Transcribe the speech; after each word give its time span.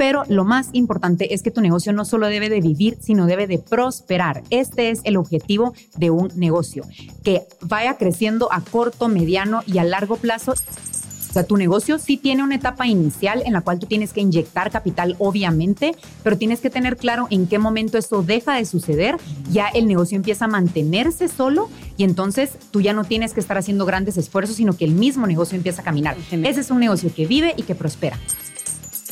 pero 0.00 0.22
lo 0.28 0.46
más 0.46 0.70
importante 0.72 1.34
es 1.34 1.42
que 1.42 1.50
tu 1.50 1.60
negocio 1.60 1.92
no 1.92 2.06
solo 2.06 2.28
debe 2.28 2.48
de 2.48 2.62
vivir, 2.62 2.96
sino 3.02 3.26
debe 3.26 3.46
de 3.46 3.58
prosperar. 3.58 4.42
Este 4.48 4.88
es 4.88 5.02
el 5.04 5.18
objetivo 5.18 5.74
de 5.98 6.08
un 6.08 6.32
negocio, 6.36 6.84
que 7.22 7.42
vaya 7.60 7.98
creciendo 7.98 8.50
a 8.50 8.62
corto, 8.62 9.08
mediano 9.08 9.62
y 9.66 9.76
a 9.76 9.84
largo 9.84 10.16
plazo 10.16 10.54
o 11.28 11.32
sea, 11.32 11.44
tu 11.44 11.56
negocio 11.56 11.98
sí 12.00 12.16
tiene 12.16 12.42
una 12.42 12.56
etapa 12.56 12.88
inicial 12.88 13.42
en 13.46 13.52
la 13.52 13.60
cual 13.60 13.78
tú 13.78 13.86
tienes 13.86 14.12
que 14.12 14.20
inyectar 14.20 14.72
capital, 14.72 15.14
obviamente, 15.20 15.94
pero 16.24 16.36
tienes 16.36 16.60
que 16.60 16.70
tener 16.70 16.96
claro 16.96 17.28
en 17.30 17.46
qué 17.46 17.60
momento 17.60 17.98
eso 17.98 18.24
deja 18.24 18.56
de 18.56 18.64
suceder. 18.64 19.16
Ya 19.52 19.68
el 19.68 19.86
negocio 19.86 20.16
empieza 20.16 20.46
a 20.46 20.48
mantenerse 20.48 21.28
solo 21.28 21.68
y 21.96 22.02
entonces 22.02 22.50
tú 22.72 22.80
ya 22.80 22.94
no 22.94 23.04
tienes 23.04 23.32
que 23.32 23.38
estar 23.38 23.58
haciendo 23.58 23.86
grandes 23.86 24.16
esfuerzos, 24.16 24.56
sino 24.56 24.72
que 24.72 24.86
el 24.86 24.92
mismo 24.92 25.28
negocio 25.28 25.56
empieza 25.56 25.82
a 25.82 25.84
caminar. 25.84 26.16
Ese 26.32 26.60
es 26.60 26.70
un 26.72 26.80
negocio 26.80 27.12
que 27.14 27.26
vive 27.26 27.54
y 27.56 27.62
que 27.62 27.76
prospera 27.76 28.18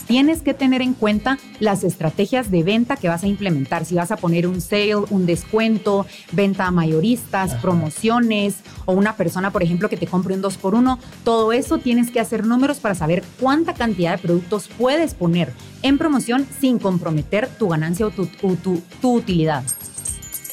tienes 0.09 0.43
que 0.43 0.55
tener 0.55 0.83
en 0.83 0.95
cuenta 0.95 1.39
las 1.61 1.85
estrategias 1.85 2.51
de 2.51 2.65
venta 2.65 2.97
que 2.97 3.09
vas 3.09 3.23
a 3.23 3.29
implementar. 3.29 3.85
Si 3.85 3.95
vas 3.95 4.11
a 4.11 4.17
poner 4.17 4.47
un 4.47 4.61
sale, 4.61 4.97
un 4.97 5.27
descuento, 5.27 6.07
venta 6.33 6.67
a 6.67 6.71
mayoristas, 6.71 7.55
promociones 7.57 8.57
o 8.87 8.95
una 8.95 9.15
persona, 9.17 9.53
por 9.53 9.63
ejemplo, 9.63 9.89
que 9.89 9.97
te 9.97 10.07
compre 10.07 10.35
un 10.35 10.41
2 10.41 10.57
por 10.57 10.75
1 10.75 10.99
todo 11.25 11.53
eso 11.53 11.79
tienes 11.79 12.11
que 12.11 12.21
hacer 12.21 12.47
números 12.47 12.79
para 12.79 12.95
saber 12.95 13.23
cuánta 13.39 13.75
cantidad 13.75 14.13
de 14.13 14.19
productos 14.19 14.69
puedes 14.79 15.15
poner 15.15 15.53
en 15.83 15.99
promoción 15.99 16.47
sin 16.59 16.79
comprometer 16.79 17.49
tu 17.49 17.69
ganancia 17.69 18.07
o 18.07 18.11
tu, 18.11 18.27
tu 18.27 19.15
utilidad 19.15 19.63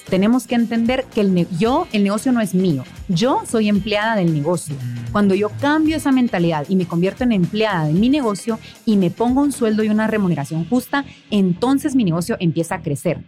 tenemos 0.10 0.48
que 0.48 0.56
entender 0.56 1.06
que 1.06 1.22
el 1.22 1.48
yo, 1.58 1.88
el 1.92 2.04
negocio 2.04 2.32
no 2.32 2.42
es 2.42 2.54
mío. 2.54 2.84
Yo 3.08 3.44
soy 3.48 3.70
empleada 3.70 4.16
del 4.16 4.34
negocio. 4.34 4.76
Mm. 4.76 5.12
Cuando 5.12 5.36
yo 5.36 5.50
cambio 5.62 5.98
esa 5.98 6.12
mentalidad 6.12 6.66
y 6.68 6.76
me 6.76 6.88
convierto 6.88 7.24
en 7.24 7.32
empleada 7.32 7.86
de 7.86 7.94
mi 7.94 8.10
negocio 8.10 8.60
y 8.86 8.98
me 8.98 9.12
pongo 9.12 9.42
un 9.42 9.52
sueldo 9.52 9.84
y 9.84 9.90
una 9.90 10.08
remuneración 10.08 10.68
justa, 10.68 11.06
entonces 11.30 11.96
mi 11.96 12.04
negocio 12.04 12.36
empieza 12.40 12.76
a 12.76 12.82
crecer. 12.82 13.24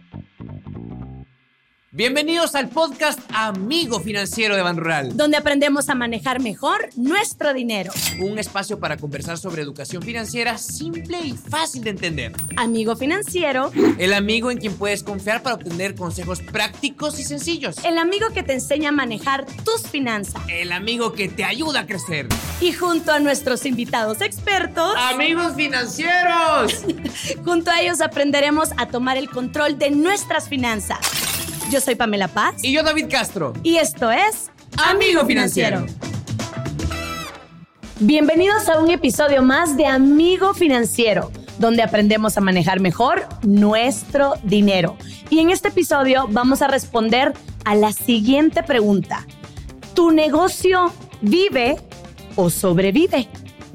Bienvenidos 1.98 2.54
al 2.54 2.68
podcast 2.68 3.18
Amigo 3.34 3.98
Financiero 3.98 4.54
de 4.54 4.62
Ban 4.62 4.76
Rural, 4.76 5.16
donde 5.16 5.36
aprendemos 5.36 5.88
a 5.88 5.96
manejar 5.96 6.40
mejor 6.40 6.90
nuestro 6.94 7.52
dinero. 7.52 7.92
Un 8.20 8.38
espacio 8.38 8.78
para 8.78 8.96
conversar 8.96 9.36
sobre 9.36 9.62
educación 9.62 10.00
financiera 10.04 10.58
simple 10.58 11.18
y 11.18 11.32
fácil 11.32 11.82
de 11.82 11.90
entender. 11.90 12.32
Amigo 12.56 12.94
Financiero, 12.94 13.72
el 13.98 14.12
amigo 14.12 14.52
en 14.52 14.58
quien 14.58 14.76
puedes 14.76 15.02
confiar 15.02 15.42
para 15.42 15.56
obtener 15.56 15.96
consejos 15.96 16.40
prácticos 16.40 17.18
y 17.18 17.24
sencillos. 17.24 17.84
El 17.84 17.98
amigo 17.98 18.28
que 18.32 18.44
te 18.44 18.52
enseña 18.52 18.90
a 18.90 18.92
manejar 18.92 19.44
tus 19.64 19.82
finanzas. 19.82 20.40
El 20.48 20.70
amigo 20.70 21.14
que 21.14 21.28
te 21.28 21.42
ayuda 21.42 21.80
a 21.80 21.86
crecer. 21.86 22.28
Y 22.60 22.74
junto 22.74 23.10
a 23.10 23.18
nuestros 23.18 23.66
invitados 23.66 24.20
expertos, 24.20 24.94
Amigos 24.96 25.56
Financieros, 25.56 26.84
junto 27.44 27.72
a 27.72 27.80
ellos 27.80 28.00
aprenderemos 28.00 28.68
a 28.76 28.86
tomar 28.86 29.16
el 29.16 29.28
control 29.28 29.80
de 29.80 29.90
nuestras 29.90 30.48
finanzas. 30.48 31.00
Yo 31.70 31.82
soy 31.82 31.96
Pamela 31.96 32.28
Paz. 32.28 32.64
Y 32.64 32.72
yo 32.72 32.82
David 32.82 33.06
Castro. 33.10 33.52
Y 33.62 33.76
esto 33.76 34.10
es 34.10 34.50
Amigo 34.78 35.26
Financiero. 35.26 35.84
Bienvenidos 38.00 38.70
a 38.70 38.80
un 38.80 38.90
episodio 38.90 39.42
más 39.42 39.76
de 39.76 39.84
Amigo 39.84 40.54
Financiero, 40.54 41.30
donde 41.58 41.82
aprendemos 41.82 42.38
a 42.38 42.40
manejar 42.40 42.80
mejor 42.80 43.28
nuestro 43.42 44.34
dinero. 44.44 44.96
Y 45.28 45.40
en 45.40 45.50
este 45.50 45.68
episodio 45.68 46.26
vamos 46.30 46.62
a 46.62 46.68
responder 46.68 47.34
a 47.66 47.74
la 47.74 47.92
siguiente 47.92 48.62
pregunta. 48.62 49.26
¿Tu 49.94 50.10
negocio 50.10 50.90
vive 51.20 51.76
o 52.36 52.48
sobrevive? 52.48 53.28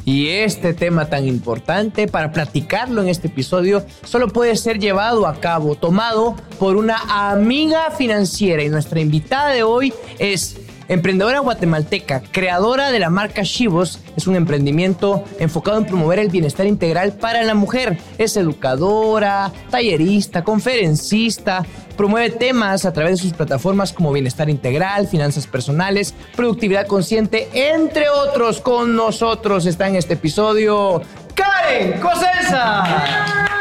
Y 0.05 0.29
este 0.29 0.73
tema 0.73 1.05
tan 1.05 1.27
importante 1.27 2.07
para 2.07 2.31
platicarlo 2.31 3.01
en 3.01 3.07
este 3.07 3.27
episodio 3.27 3.85
solo 4.03 4.27
puede 4.27 4.55
ser 4.57 4.79
llevado 4.79 5.27
a 5.27 5.39
cabo, 5.39 5.75
tomado 5.75 6.35
por 6.59 6.75
una 6.75 7.31
amiga 7.31 7.91
financiera. 7.91 8.63
Y 8.63 8.69
nuestra 8.69 8.99
invitada 8.99 9.49
de 9.49 9.63
hoy 9.63 9.93
es 10.19 10.58
Emprendedora 10.89 11.39
guatemalteca, 11.39 12.21
creadora 12.31 12.92
de 12.92 12.99
la 12.99 13.09
marca 13.09 13.43
Shivos, 13.43 13.99
es 14.17 14.27
un 14.27 14.36
emprendimiento 14.36 15.23
enfocado 15.39 15.77
en 15.77 15.86
promover 15.86 16.19
el 16.19 16.30
bienestar 16.30 16.67
integral 16.67 17.13
para 17.13 17.43
la 17.43 17.53
mujer. 17.53 17.97
Es 18.17 18.36
educadora, 18.36 19.52
tallerista, 19.69 20.43
conferencista, 20.43 21.65
promueve 21.93 22.30
temas 22.30 22.86
a 22.86 22.93
través 22.93 23.17
de 23.17 23.23
sus 23.23 23.33
plataformas 23.33 23.93
como 23.93 24.11
bienestar 24.11 24.49
integral, 24.49 25.08
finanzas 25.08 25.48
personales, 25.48 26.14
productividad 26.36 26.87
consciente, 26.87 27.49
entre 27.54 28.09
otros. 28.09 28.61
Con 28.61 28.95
nosotros 28.95 29.65
está 29.65 29.87
en 29.87 29.95
este 29.95 30.14
episodio 30.14 31.02
Karen 31.36 31.99
Cosesa. 31.99 33.54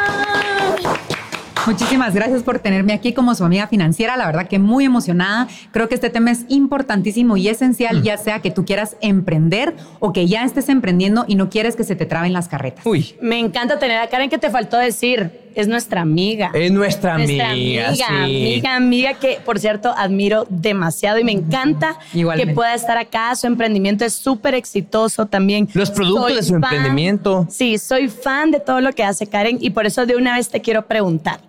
Muchísimas 1.67 2.13
gracias 2.13 2.43
por 2.43 2.59
tenerme 2.59 2.93
aquí 2.93 3.13
como 3.13 3.35
su 3.37 3.45
amiga 3.45 3.69
financiera. 3.69 4.17
La 4.17 4.27
verdad 4.27 4.49
que 4.49 4.59
muy 4.59 4.85
emocionada. 4.85 5.47
Creo 5.71 5.89
que 5.89 5.95
este 5.95 6.11
tema 6.11 6.33
es 6.33 6.45
importantísimo 6.49 7.37
y 7.37 7.49
esencial, 7.49 8.01
mm. 8.01 8.03
ya 8.03 8.19
sea 8.19 8.41
que 8.41 8.51
tú 8.51 8.65
quieras 8.65 8.97
emprender 9.01 9.77
o 10.01 10.13
que 10.13 10.27
ya 10.27 10.45
estés 10.45 10.69
emprendiendo 10.69 11.25
y 11.29 11.37
no 11.37 11.51
quieres 11.51 11.77
que 11.77 11.85
se 11.85 11.95
te 11.95 12.05
traben 12.05 12.33
las 12.33 12.49
carretas. 12.49 12.85
Uy. 12.85 13.15
Me 13.21 13.39
encanta 13.39 13.79
tener 13.79 13.99
a 13.99 14.09
Karen 14.09 14.29
que 14.29 14.39
te 14.39 14.51
faltó 14.51 14.77
decir 14.77 15.42
es 15.55 15.69
nuestra 15.69 16.01
amiga. 16.01 16.51
Es 16.55 16.73
nuestra, 16.73 17.17
nuestra 17.17 17.51
amiga. 17.51 17.89
Amiga, 17.89 18.07
amiga, 18.09 18.77
amiga, 18.77 19.15
que 19.15 19.39
por 19.45 19.59
cierto 19.59 19.95
admiro 19.97 20.47
demasiado 20.49 21.19
y 21.19 21.25
me 21.25 21.33
encanta 21.33 21.99
que 22.13 22.47
pueda 22.49 22.75
estar 22.75 22.99
acá. 22.99 23.35
Su 23.37 23.47
emprendimiento 23.47 24.05
es 24.05 24.13
súper 24.13 24.55
exitoso 24.55 25.27
también. 25.27 25.69
Los 25.75 25.91
productos 25.91 26.35
de 26.37 26.43
su 26.43 26.55
emprendimiento. 26.55 27.47
Sí, 27.51 27.79
soy 27.79 28.09
fan 28.09 28.51
de 28.51 28.61
todo 28.61 28.81
lo 28.81 28.93
que 28.93 29.05
hace 29.05 29.27
Karen 29.27 29.59
y 29.61 29.71
por 29.71 29.87
eso 29.87 30.07
de 30.07 30.17
una 30.17 30.37
vez 30.37 30.49
te 30.49 30.61
quiero 30.61 30.87
preguntar. 30.87 31.41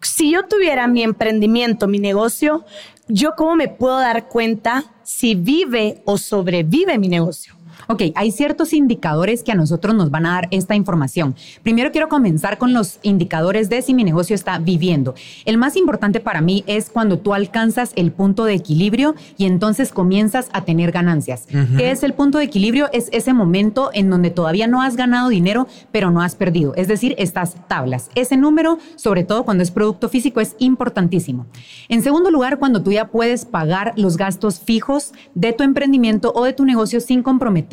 Si 0.00 0.30
yo 0.30 0.44
tuviera 0.44 0.86
mi 0.86 1.02
emprendimiento, 1.02 1.88
mi 1.88 1.98
negocio, 1.98 2.64
¿yo 3.08 3.34
cómo 3.36 3.56
me 3.56 3.68
puedo 3.68 3.98
dar 3.98 4.28
cuenta 4.28 4.84
si 5.02 5.34
vive 5.34 6.02
o 6.04 6.18
sobrevive 6.18 6.98
mi 6.98 7.08
negocio? 7.08 7.55
Ok, 7.88 8.02
hay 8.14 8.32
ciertos 8.32 8.72
indicadores 8.72 9.42
que 9.42 9.52
a 9.52 9.54
nosotros 9.54 9.94
nos 9.94 10.10
van 10.10 10.26
a 10.26 10.32
dar 10.32 10.48
esta 10.50 10.74
información. 10.74 11.36
Primero 11.62 11.92
quiero 11.92 12.08
comenzar 12.08 12.58
con 12.58 12.72
los 12.72 12.98
indicadores 13.02 13.68
de 13.68 13.82
si 13.82 13.94
mi 13.94 14.02
negocio 14.02 14.34
está 14.34 14.58
viviendo. 14.58 15.14
El 15.44 15.58
más 15.58 15.76
importante 15.76 16.20
para 16.20 16.40
mí 16.40 16.64
es 16.66 16.90
cuando 16.90 17.18
tú 17.18 17.34
alcanzas 17.34 17.92
el 17.96 18.10
punto 18.12 18.44
de 18.44 18.54
equilibrio 18.54 19.14
y 19.36 19.44
entonces 19.44 19.92
comienzas 19.92 20.48
a 20.52 20.64
tener 20.64 20.90
ganancias. 20.90 21.46
¿Qué 21.76 21.90
es 21.90 22.02
el 22.02 22.14
punto 22.14 22.38
de 22.38 22.44
equilibrio? 22.44 22.88
Es 22.92 23.08
ese 23.12 23.32
momento 23.32 23.90
en 23.92 24.10
donde 24.10 24.30
todavía 24.30 24.66
no 24.66 24.82
has 24.82 24.96
ganado 24.96 25.28
dinero, 25.28 25.68
pero 25.92 26.10
no 26.10 26.22
has 26.22 26.34
perdido. 26.34 26.74
Es 26.74 26.88
decir, 26.88 27.14
estas 27.18 27.54
tablas. 27.68 28.10
Ese 28.14 28.36
número, 28.36 28.78
sobre 28.96 29.22
todo 29.22 29.44
cuando 29.44 29.62
es 29.62 29.70
producto 29.70 30.08
físico, 30.08 30.40
es 30.40 30.56
importantísimo. 30.58 31.46
En 31.88 32.02
segundo 32.02 32.30
lugar, 32.30 32.58
cuando 32.58 32.82
tú 32.82 32.90
ya 32.90 33.08
puedes 33.08 33.44
pagar 33.44 33.92
los 33.96 34.16
gastos 34.16 34.60
fijos 34.60 35.12
de 35.34 35.52
tu 35.52 35.62
emprendimiento 35.62 36.32
o 36.34 36.44
de 36.44 36.52
tu 36.52 36.64
negocio 36.64 37.00
sin 37.00 37.22
comprometer 37.22 37.65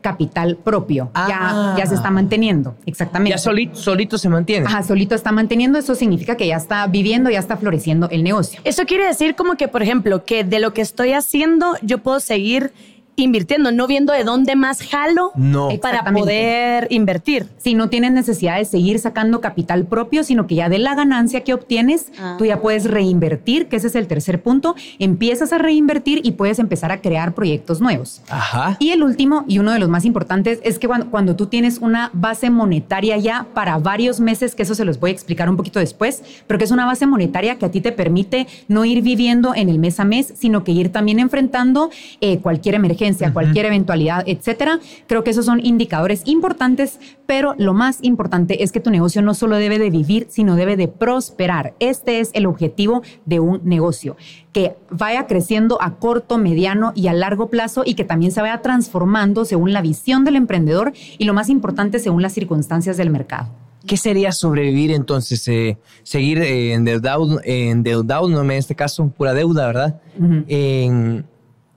capital 0.00 0.56
propio. 0.56 1.10
Ya, 1.14 1.74
ya 1.76 1.86
se 1.86 1.94
está 1.94 2.10
manteniendo, 2.10 2.74
exactamente. 2.86 3.32
Ya 3.32 3.38
solito, 3.38 3.76
solito 3.76 4.18
se 4.18 4.28
mantiene. 4.28 4.66
Ajá, 4.66 4.82
solito 4.82 5.14
está 5.14 5.32
manteniendo. 5.32 5.78
Eso 5.78 5.94
significa 5.94 6.36
que 6.36 6.46
ya 6.46 6.56
está 6.56 6.86
viviendo, 6.86 7.30
ya 7.30 7.38
está 7.38 7.56
floreciendo 7.56 8.08
el 8.10 8.22
negocio. 8.22 8.60
Eso 8.64 8.84
quiere 8.86 9.06
decir 9.06 9.34
como 9.34 9.56
que, 9.56 9.68
por 9.68 9.82
ejemplo, 9.82 10.24
que 10.24 10.44
de 10.44 10.60
lo 10.60 10.72
que 10.72 10.82
estoy 10.82 11.12
haciendo 11.12 11.74
yo 11.82 11.98
puedo 11.98 12.20
seguir 12.20 12.72
invirtiendo, 13.16 13.72
no 13.72 13.86
viendo 13.86 14.12
de 14.12 14.24
dónde 14.24 14.56
más 14.56 14.82
jalo 14.82 15.32
para 15.80 16.04
poder 16.04 16.86
invertir. 16.90 17.46
Si 17.58 17.74
no 17.74 17.88
tienes 17.88 18.12
necesidad 18.12 18.58
de 18.58 18.64
seguir 18.64 18.98
sacando 18.98 19.40
capital 19.40 19.86
propio, 19.86 20.24
sino 20.24 20.46
que 20.46 20.54
ya 20.54 20.68
de 20.68 20.78
la 20.78 20.94
ganancia 20.94 21.42
que 21.42 21.54
obtienes, 21.54 22.12
ah. 22.18 22.36
tú 22.38 22.44
ya 22.44 22.60
puedes 22.60 22.84
reinvertir, 22.84 23.68
que 23.68 23.76
ese 23.76 23.88
es 23.88 23.94
el 23.94 24.06
tercer 24.06 24.42
punto. 24.42 24.74
Empiezas 24.98 25.52
a 25.52 25.58
reinvertir 25.58 26.20
y 26.24 26.32
puedes 26.32 26.58
empezar 26.58 26.92
a 26.92 27.00
crear 27.00 27.34
proyectos 27.34 27.80
nuevos. 27.80 28.22
Ajá. 28.28 28.76
Y 28.78 28.90
el 28.90 29.02
último, 29.02 29.44
y 29.48 29.58
uno 29.58 29.72
de 29.72 29.78
los 29.78 29.88
más 29.88 30.04
importantes, 30.04 30.60
es 30.62 30.78
que 30.78 30.86
cuando, 30.86 31.10
cuando 31.10 31.36
tú 31.36 31.46
tienes 31.46 31.78
una 31.78 32.10
base 32.12 32.50
monetaria 32.50 33.16
ya 33.18 33.46
para 33.54 33.78
varios 33.78 34.20
meses, 34.20 34.54
que 34.54 34.62
eso 34.62 34.74
se 34.74 34.84
los 34.84 34.98
voy 34.98 35.10
a 35.10 35.12
explicar 35.12 35.48
un 35.48 35.56
poquito 35.56 35.78
después, 35.78 36.22
pero 36.46 36.58
que 36.58 36.64
es 36.64 36.70
una 36.70 36.86
base 36.86 37.06
monetaria 37.06 37.58
que 37.58 37.66
a 37.66 37.70
ti 37.70 37.80
te 37.80 37.92
permite 37.92 38.46
no 38.68 38.84
ir 38.84 39.02
viviendo 39.02 39.54
en 39.54 39.68
el 39.68 39.78
mes 39.78 40.00
a 40.00 40.04
mes, 40.04 40.32
sino 40.36 40.64
que 40.64 40.72
ir 40.72 40.90
también 40.90 41.18
enfrentando 41.18 41.90
eh, 42.20 42.38
cualquier 42.38 42.74
emergencia 42.76 42.99
cualquier 43.32 43.66
eventualidad, 43.66 44.24
etcétera. 44.26 44.78
Creo 45.06 45.24
que 45.24 45.30
esos 45.30 45.46
son 45.46 45.64
indicadores 45.64 46.22
importantes, 46.26 46.98
pero 47.26 47.54
lo 47.58 47.74
más 47.74 47.98
importante 48.02 48.62
es 48.62 48.72
que 48.72 48.80
tu 48.80 48.90
negocio 48.90 49.22
no 49.22 49.34
solo 49.34 49.56
debe 49.56 49.78
de 49.78 49.90
vivir, 49.90 50.26
sino 50.30 50.56
debe 50.56 50.76
de 50.76 50.88
prosperar. 50.88 51.74
Este 51.80 52.20
es 52.20 52.30
el 52.34 52.46
objetivo 52.46 53.02
de 53.24 53.40
un 53.40 53.60
negocio, 53.64 54.16
que 54.52 54.76
vaya 54.90 55.26
creciendo 55.26 55.80
a 55.80 55.96
corto, 55.96 56.38
mediano 56.38 56.92
y 56.94 57.08
a 57.08 57.12
largo 57.12 57.48
plazo 57.48 57.82
y 57.84 57.94
que 57.94 58.04
también 58.04 58.32
se 58.32 58.40
vaya 58.40 58.62
transformando 58.62 59.44
según 59.44 59.72
la 59.72 59.82
visión 59.82 60.24
del 60.24 60.36
emprendedor 60.36 60.92
y 61.18 61.24
lo 61.24 61.34
más 61.34 61.48
importante 61.48 61.98
según 61.98 62.22
las 62.22 62.32
circunstancias 62.32 62.96
del 62.96 63.10
mercado. 63.10 63.48
¿Qué 63.86 63.96
sería 63.96 64.30
sobrevivir 64.32 64.90
entonces? 64.90 65.46
Eh, 65.48 65.78
seguir 66.02 66.38
eh, 66.42 66.74
endeudado, 66.74 67.40
endeudado, 67.44 68.28
no 68.28 68.42
en 68.42 68.50
este 68.50 68.74
caso, 68.74 69.08
pura 69.08 69.32
deuda, 69.32 69.66
¿verdad? 69.66 70.00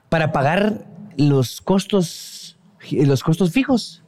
para 0.10 0.32
pagar 0.32 0.86
los 1.18 1.62
costos, 1.62 2.58
los 2.92 3.24
costos 3.24 3.52
fijos. 3.52 4.04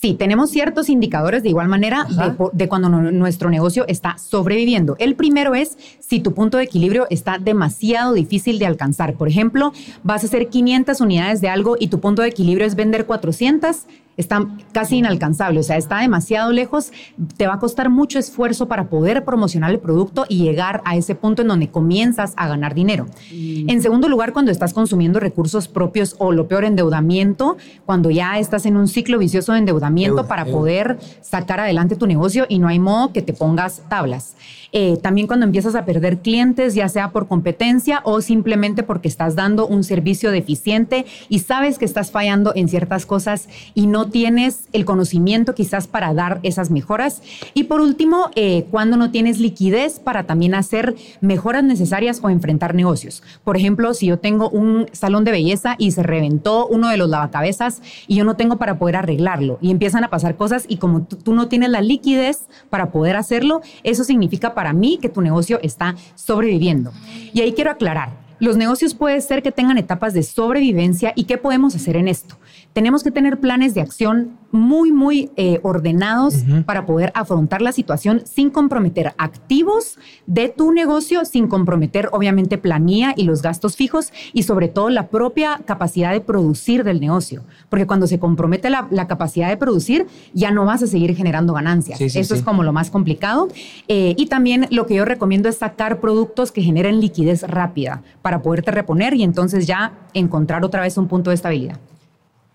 Sí, 0.00 0.14
tenemos 0.14 0.50
ciertos 0.50 0.88
indicadores 0.88 1.42
de 1.42 1.48
igual 1.48 1.66
manera 1.66 2.06
de, 2.52 2.68
cuando 2.68 2.88
nuestro 2.88 3.50
negocio 3.50 3.84
está 3.88 4.16
sobreviviendo. 4.16 4.94
El 5.00 5.16
primero 5.16 5.56
es 5.56 5.76
si 5.98 6.20
tu 6.20 6.34
punto 6.34 6.58
de 6.58 6.64
equilibrio 6.64 7.08
está 7.10 7.38
demasiado 7.38 8.12
difícil 8.12 8.60
de 8.60 8.66
alcanzar. 8.66 9.14
Por 9.14 9.26
ejemplo, 9.28 9.72
vas 10.04 10.22
a 10.22 10.26
hacer 10.28 10.50
500 10.50 11.00
unidades 11.00 11.40
de 11.40 11.48
algo 11.48 11.76
y 11.80 11.88
tu 11.88 11.98
punto 11.98 12.22
de 12.22 12.28
equilibrio 12.28 12.64
es 12.64 12.76
vender 12.76 13.06
400 13.06 13.86
está 14.18 14.46
casi 14.72 14.98
inalcanzable, 14.98 15.60
o 15.60 15.62
sea, 15.62 15.78
está 15.78 16.00
demasiado 16.00 16.52
lejos, 16.52 16.92
te 17.38 17.46
va 17.46 17.54
a 17.54 17.58
costar 17.58 17.88
mucho 17.88 18.18
esfuerzo 18.18 18.68
para 18.68 18.90
poder 18.90 19.24
promocionar 19.24 19.70
el 19.70 19.78
producto 19.78 20.26
y 20.28 20.42
llegar 20.42 20.82
a 20.84 20.96
ese 20.96 21.14
punto 21.14 21.42
en 21.42 21.48
donde 21.48 21.68
comienzas 21.68 22.34
a 22.36 22.48
ganar 22.48 22.74
dinero. 22.74 23.06
Mm. 23.32 23.70
En 23.70 23.80
segundo 23.80 24.08
lugar, 24.08 24.32
cuando 24.32 24.50
estás 24.50 24.74
consumiendo 24.74 25.20
recursos 25.20 25.68
propios 25.68 26.16
o 26.18 26.32
lo 26.32 26.46
peor, 26.46 26.64
endeudamiento, 26.64 27.56
cuando 27.86 28.10
ya 28.10 28.38
estás 28.38 28.66
en 28.66 28.76
un 28.76 28.88
ciclo 28.88 29.18
vicioso 29.18 29.52
de 29.52 29.60
endeudamiento 29.60 30.26
para 30.26 30.44
poder 30.44 30.98
sacar 31.20 31.60
adelante 31.60 31.96
tu 31.96 32.06
negocio 32.06 32.46
y 32.48 32.58
no 32.58 32.68
hay 32.68 32.80
modo 32.80 33.12
que 33.12 33.22
te 33.22 33.32
pongas 33.32 33.82
tablas. 33.88 34.34
Eh, 34.72 34.98
también 35.00 35.26
cuando 35.26 35.46
empiezas 35.46 35.74
a 35.74 35.84
perder 35.86 36.18
clientes, 36.18 36.74
ya 36.74 36.88
sea 36.88 37.10
por 37.10 37.26
competencia 37.26 38.00
o 38.04 38.20
simplemente 38.20 38.82
porque 38.82 39.08
estás 39.08 39.34
dando 39.34 39.66
un 39.66 39.82
servicio 39.82 40.30
deficiente 40.30 41.06
y 41.28 41.38
sabes 41.38 41.78
que 41.78 41.86
estás 41.86 42.10
fallando 42.10 42.52
en 42.54 42.68
ciertas 42.68 43.06
cosas 43.06 43.48
y 43.74 43.86
no 43.86 44.07
tienes 44.08 44.68
el 44.72 44.84
conocimiento 44.84 45.54
quizás 45.54 45.86
para 45.86 46.14
dar 46.14 46.40
esas 46.42 46.70
mejoras. 46.70 47.22
Y 47.54 47.64
por 47.64 47.80
último, 47.80 48.30
eh, 48.34 48.66
cuando 48.70 48.96
no 48.96 49.10
tienes 49.10 49.38
liquidez 49.38 49.98
para 49.98 50.24
también 50.24 50.54
hacer 50.54 50.94
mejoras 51.20 51.64
necesarias 51.64 52.20
o 52.22 52.30
enfrentar 52.30 52.74
negocios. 52.74 53.22
Por 53.44 53.56
ejemplo, 53.56 53.94
si 53.94 54.06
yo 54.06 54.18
tengo 54.18 54.48
un 54.50 54.86
salón 54.92 55.24
de 55.24 55.32
belleza 55.32 55.76
y 55.78 55.90
se 55.92 56.02
reventó 56.02 56.66
uno 56.66 56.88
de 56.88 56.96
los 56.96 57.08
lavacabezas 57.08 57.82
y 58.06 58.16
yo 58.16 58.24
no 58.24 58.36
tengo 58.36 58.56
para 58.56 58.78
poder 58.78 58.96
arreglarlo 58.96 59.58
y 59.60 59.70
empiezan 59.70 60.04
a 60.04 60.10
pasar 60.10 60.36
cosas 60.36 60.64
y 60.68 60.76
como 60.76 61.02
tú 61.02 61.34
no 61.34 61.48
tienes 61.48 61.70
la 61.70 61.80
liquidez 61.80 62.46
para 62.70 62.90
poder 62.90 63.16
hacerlo, 63.16 63.60
eso 63.82 64.04
significa 64.04 64.54
para 64.54 64.72
mí 64.72 64.98
que 65.00 65.08
tu 65.08 65.20
negocio 65.20 65.58
está 65.62 65.96
sobreviviendo. 66.14 66.92
Y 67.32 67.40
ahí 67.40 67.52
quiero 67.52 67.70
aclarar, 67.70 68.28
los 68.40 68.56
negocios 68.56 68.94
puede 68.94 69.20
ser 69.20 69.42
que 69.42 69.50
tengan 69.50 69.78
etapas 69.78 70.14
de 70.14 70.22
sobrevivencia 70.22 71.12
y 71.16 71.24
qué 71.24 71.38
podemos 71.38 71.74
hacer 71.74 71.96
en 71.96 72.06
esto 72.06 72.36
tenemos 72.72 73.02
que 73.02 73.10
tener 73.10 73.40
planes 73.40 73.74
de 73.74 73.80
acción 73.80 74.38
muy, 74.50 74.92
muy 74.92 75.30
eh, 75.36 75.60
ordenados 75.62 76.44
para 76.64 76.86
poder 76.86 77.12
afrontar 77.14 77.60
la 77.60 77.72
situación 77.72 78.22
sin 78.24 78.50
comprometer 78.50 79.14
activos 79.18 79.98
de 80.26 80.48
tu 80.48 80.72
negocio, 80.72 81.24
sin 81.24 81.48
comprometer 81.48 82.08
obviamente 82.12 82.56
planilla 82.56 83.14
y 83.16 83.24
los 83.24 83.42
gastos 83.42 83.76
fijos 83.76 84.12
y 84.32 84.44
sobre 84.44 84.68
todo 84.68 84.88
la 84.90 85.08
propia 85.08 85.60
capacidad 85.66 86.12
de 86.12 86.20
producir 86.20 86.84
del 86.84 87.00
negocio. 87.00 87.42
Porque 87.68 87.86
cuando 87.86 88.06
se 88.06 88.18
compromete 88.18 88.70
la, 88.70 88.88
capacidad 89.08 89.48
de 89.48 89.56
producir, 89.56 90.06
ya 90.32 90.50
no 90.50 90.64
vas 90.64 90.82
a 90.82 90.86
seguir 90.86 91.14
generando 91.16 91.52
ganancias. 91.54 92.00
Eso 92.00 92.34
es 92.34 92.42
como 92.42 92.62
lo 92.62 92.72
más 92.72 92.90
complicado. 92.90 93.48
Eh, 93.88 94.14
y 94.16 94.26
también 94.26 94.66
lo 94.70 94.86
que 94.86 94.94
yo 94.94 95.04
recomiendo 95.04 95.48
es 95.48 95.58
sacar 95.58 96.00
productos 96.00 96.52
que 96.52 96.62
generen 96.62 97.00
liquidez 97.00 97.42
rápida 97.42 98.02
para 98.22 98.40
poderte 98.40 98.70
reponer 98.70 99.14
y 99.14 99.22
entonces 99.24 99.66
ya 99.66 99.92
encontrar 100.14 100.64
otra 100.64 100.82
vez 100.82 100.96
un 100.96 101.08
punto 101.08 101.30
de 101.30 101.34
estabilidad. 101.34 101.78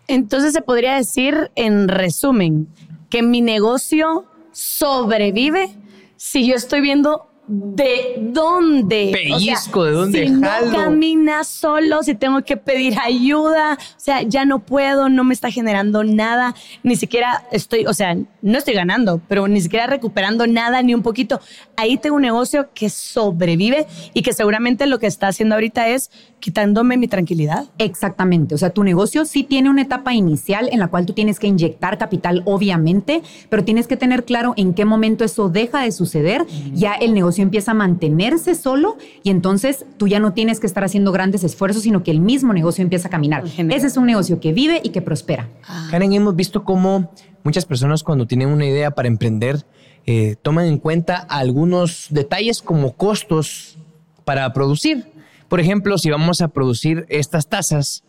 Entonces 0.08 0.54
se 0.54 0.62
podría 0.62 0.96
decir, 0.96 1.52
en 1.56 1.88
resumen, 1.88 2.68
que 3.10 3.22
mi 3.22 3.42
negocio 3.42 4.26
sobrevive 4.52 5.70
si 6.18 6.48
yo 6.48 6.56
estoy 6.56 6.82
viendo 6.82 7.28
de 7.48 8.16
dónde. 8.32 9.10
Pellizco, 9.12 9.84
de 9.84 9.92
dónde 9.92 10.28
Si 10.28 10.32
no 10.32 10.48
camina 10.72 11.44
solo, 11.44 12.02
si 12.02 12.16
tengo 12.16 12.42
que 12.44 12.56
pedir 12.56 12.96
ayuda, 13.04 13.74
o 13.74 14.00
sea, 14.00 14.22
ya 14.22 14.46
no 14.46 14.60
puedo, 14.60 15.10
no 15.10 15.24
me 15.24 15.34
está 15.34 15.52
generando 15.52 16.04
nada, 16.04 16.56
ni 16.84 16.96
siquiera 16.96 17.44
estoy, 17.52 17.86
o 17.86 17.94
sea, 17.94 18.16
no 18.42 18.58
estoy 18.58 18.74
ganando, 18.74 19.22
pero 19.28 19.48
ni 19.48 19.60
siquiera 19.60 19.88
recuperando 19.88 20.48
nada, 20.48 20.82
ni 20.82 20.94
un 20.94 21.02
poquito. 21.02 21.42
Ahí 21.76 21.98
tengo 21.98 22.16
un 22.16 22.22
negocio 22.22 22.70
que 22.74 22.90
sobrevive 22.90 23.88
y 24.14 24.22
que 24.22 24.34
seguramente 24.34 24.86
lo 24.88 25.00
que 25.00 25.08
está 25.08 25.28
haciendo 25.28 25.56
ahorita 25.56 25.90
es 25.90 26.12
quitándome 26.40 26.98
mi 26.98 27.08
tranquilidad. 27.08 27.66
Exactamente, 27.78 28.56
o 28.56 28.58
sea, 28.58 28.70
tu 28.70 28.84
negocio 28.84 29.26
sí 29.26 29.44
tiene 29.44 29.70
una 29.70 29.82
etapa 29.82 30.14
inicial 30.14 30.70
en 30.72 30.80
la 30.80 30.88
cual 30.88 31.06
tú 31.06 31.14
tienes 31.14 31.40
que 31.40 31.48
inyectar 31.48 31.98
capital, 31.98 32.42
obviamente, 32.46 33.22
pero 33.50 33.66
tienes 33.66 33.88
que 33.88 33.98
tener 33.98 34.24
claro 34.24 34.54
en 34.56 34.74
qué 34.74 34.86
momento 34.86 35.26
eso 35.26 35.50
deja 35.50 35.82
de 35.82 35.92
suceder, 35.92 36.46
ya 36.74 36.94
el 36.94 37.14
negocio 37.14 37.33
empieza 37.42 37.72
a 37.72 37.74
mantenerse 37.74 38.56
solo 38.56 38.98
y 39.24 39.32
entonces 39.32 39.86
tú 39.98 40.08
ya 40.08 40.20
no 40.20 40.34
tienes 40.34 40.60
que 40.60 40.68
estar 40.68 40.84
haciendo 40.84 41.12
grandes 41.12 41.44
esfuerzos, 41.44 41.84
sino 41.84 42.04
que 42.04 42.12
el 42.12 42.20
mismo 42.20 42.54
negocio 42.54 42.84
empieza 42.84 43.08
a 43.08 43.12
caminar. 43.12 43.44
Ese 43.46 43.88
es 43.88 43.98
un 43.98 44.06
negocio 44.06 44.40
que 44.40 44.54
vive 44.54 44.82
y 44.84 44.90
que 44.90 45.02
prospera. 45.02 45.50
Ah. 45.68 45.88
Karen, 45.90 46.14
hemos 46.14 46.36
visto 46.36 46.64
cómo 46.64 47.12
muchas 47.44 47.66
personas 47.66 48.04
cuando 48.04 48.28
tienen 48.28 48.50
una 48.50 48.66
idea 48.66 48.92
para 48.92 49.08
emprender 49.08 49.66
eh, 50.06 50.36
toman 50.42 50.66
en 50.66 50.78
cuenta 50.78 51.16
algunos 51.16 52.08
detalles 52.10 52.62
como 52.62 52.94
costos 52.94 53.78
para 54.26 54.52
producir. 54.54 55.06
Por 55.48 55.60
ejemplo, 55.60 55.98
si 55.98 56.10
vamos 56.10 56.42
a 56.42 56.50
producir 56.50 57.06
estas 57.10 57.48
tazas, 57.48 58.04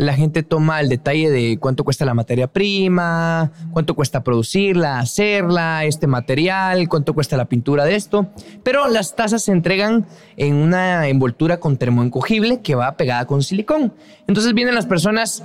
la 0.00 0.14
gente 0.14 0.42
toma 0.42 0.80
el 0.80 0.88
detalle 0.88 1.28
de 1.28 1.58
cuánto 1.58 1.84
cuesta 1.84 2.06
la 2.06 2.14
materia 2.14 2.46
prima, 2.46 3.52
cuánto 3.70 3.94
cuesta 3.94 4.24
producirla, 4.24 4.98
hacerla, 4.98 5.84
este 5.84 6.06
material, 6.06 6.88
cuánto 6.88 7.12
cuesta 7.12 7.36
la 7.36 7.44
pintura 7.44 7.84
de 7.84 7.96
esto. 7.96 8.26
Pero 8.62 8.88
las 8.88 9.14
tazas 9.14 9.42
se 9.42 9.52
entregan 9.52 10.06
en 10.38 10.54
una 10.54 11.06
envoltura 11.08 11.60
con 11.60 11.76
termoencogible 11.76 12.62
que 12.62 12.74
va 12.74 12.96
pegada 12.96 13.26
con 13.26 13.42
silicón. 13.42 13.92
Entonces 14.26 14.54
vienen 14.54 14.74
las 14.74 14.86
personas 14.86 15.44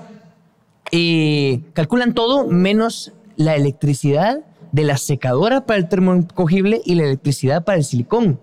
y 0.89 1.57
calculan 1.73 2.13
todo 2.13 2.47
menos 2.47 3.11
la 3.35 3.57
electricidad 3.57 4.39
de 4.71 4.83
la 4.85 4.95
secadora 4.95 5.65
para 5.65 5.79
el 5.79 5.89
termoencogible 5.89 6.81
y 6.85 6.95
la 6.95 7.03
electricidad 7.03 7.65
para 7.65 7.77
el 7.77 7.83
silicón. 7.83 8.39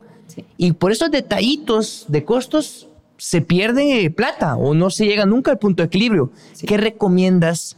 Y 0.58 0.72
por 0.72 0.92
esos 0.92 1.10
detallitos 1.10 2.04
de 2.08 2.26
costos 2.26 2.88
se 3.22 3.40
pierde 3.40 4.10
plata 4.10 4.56
o 4.56 4.74
no 4.74 4.90
se 4.90 5.06
llega 5.06 5.26
nunca 5.26 5.52
al 5.52 5.58
punto 5.60 5.84
de 5.84 5.86
equilibrio. 5.86 6.32
¿Qué 6.66 6.76
recomiendas 6.76 7.76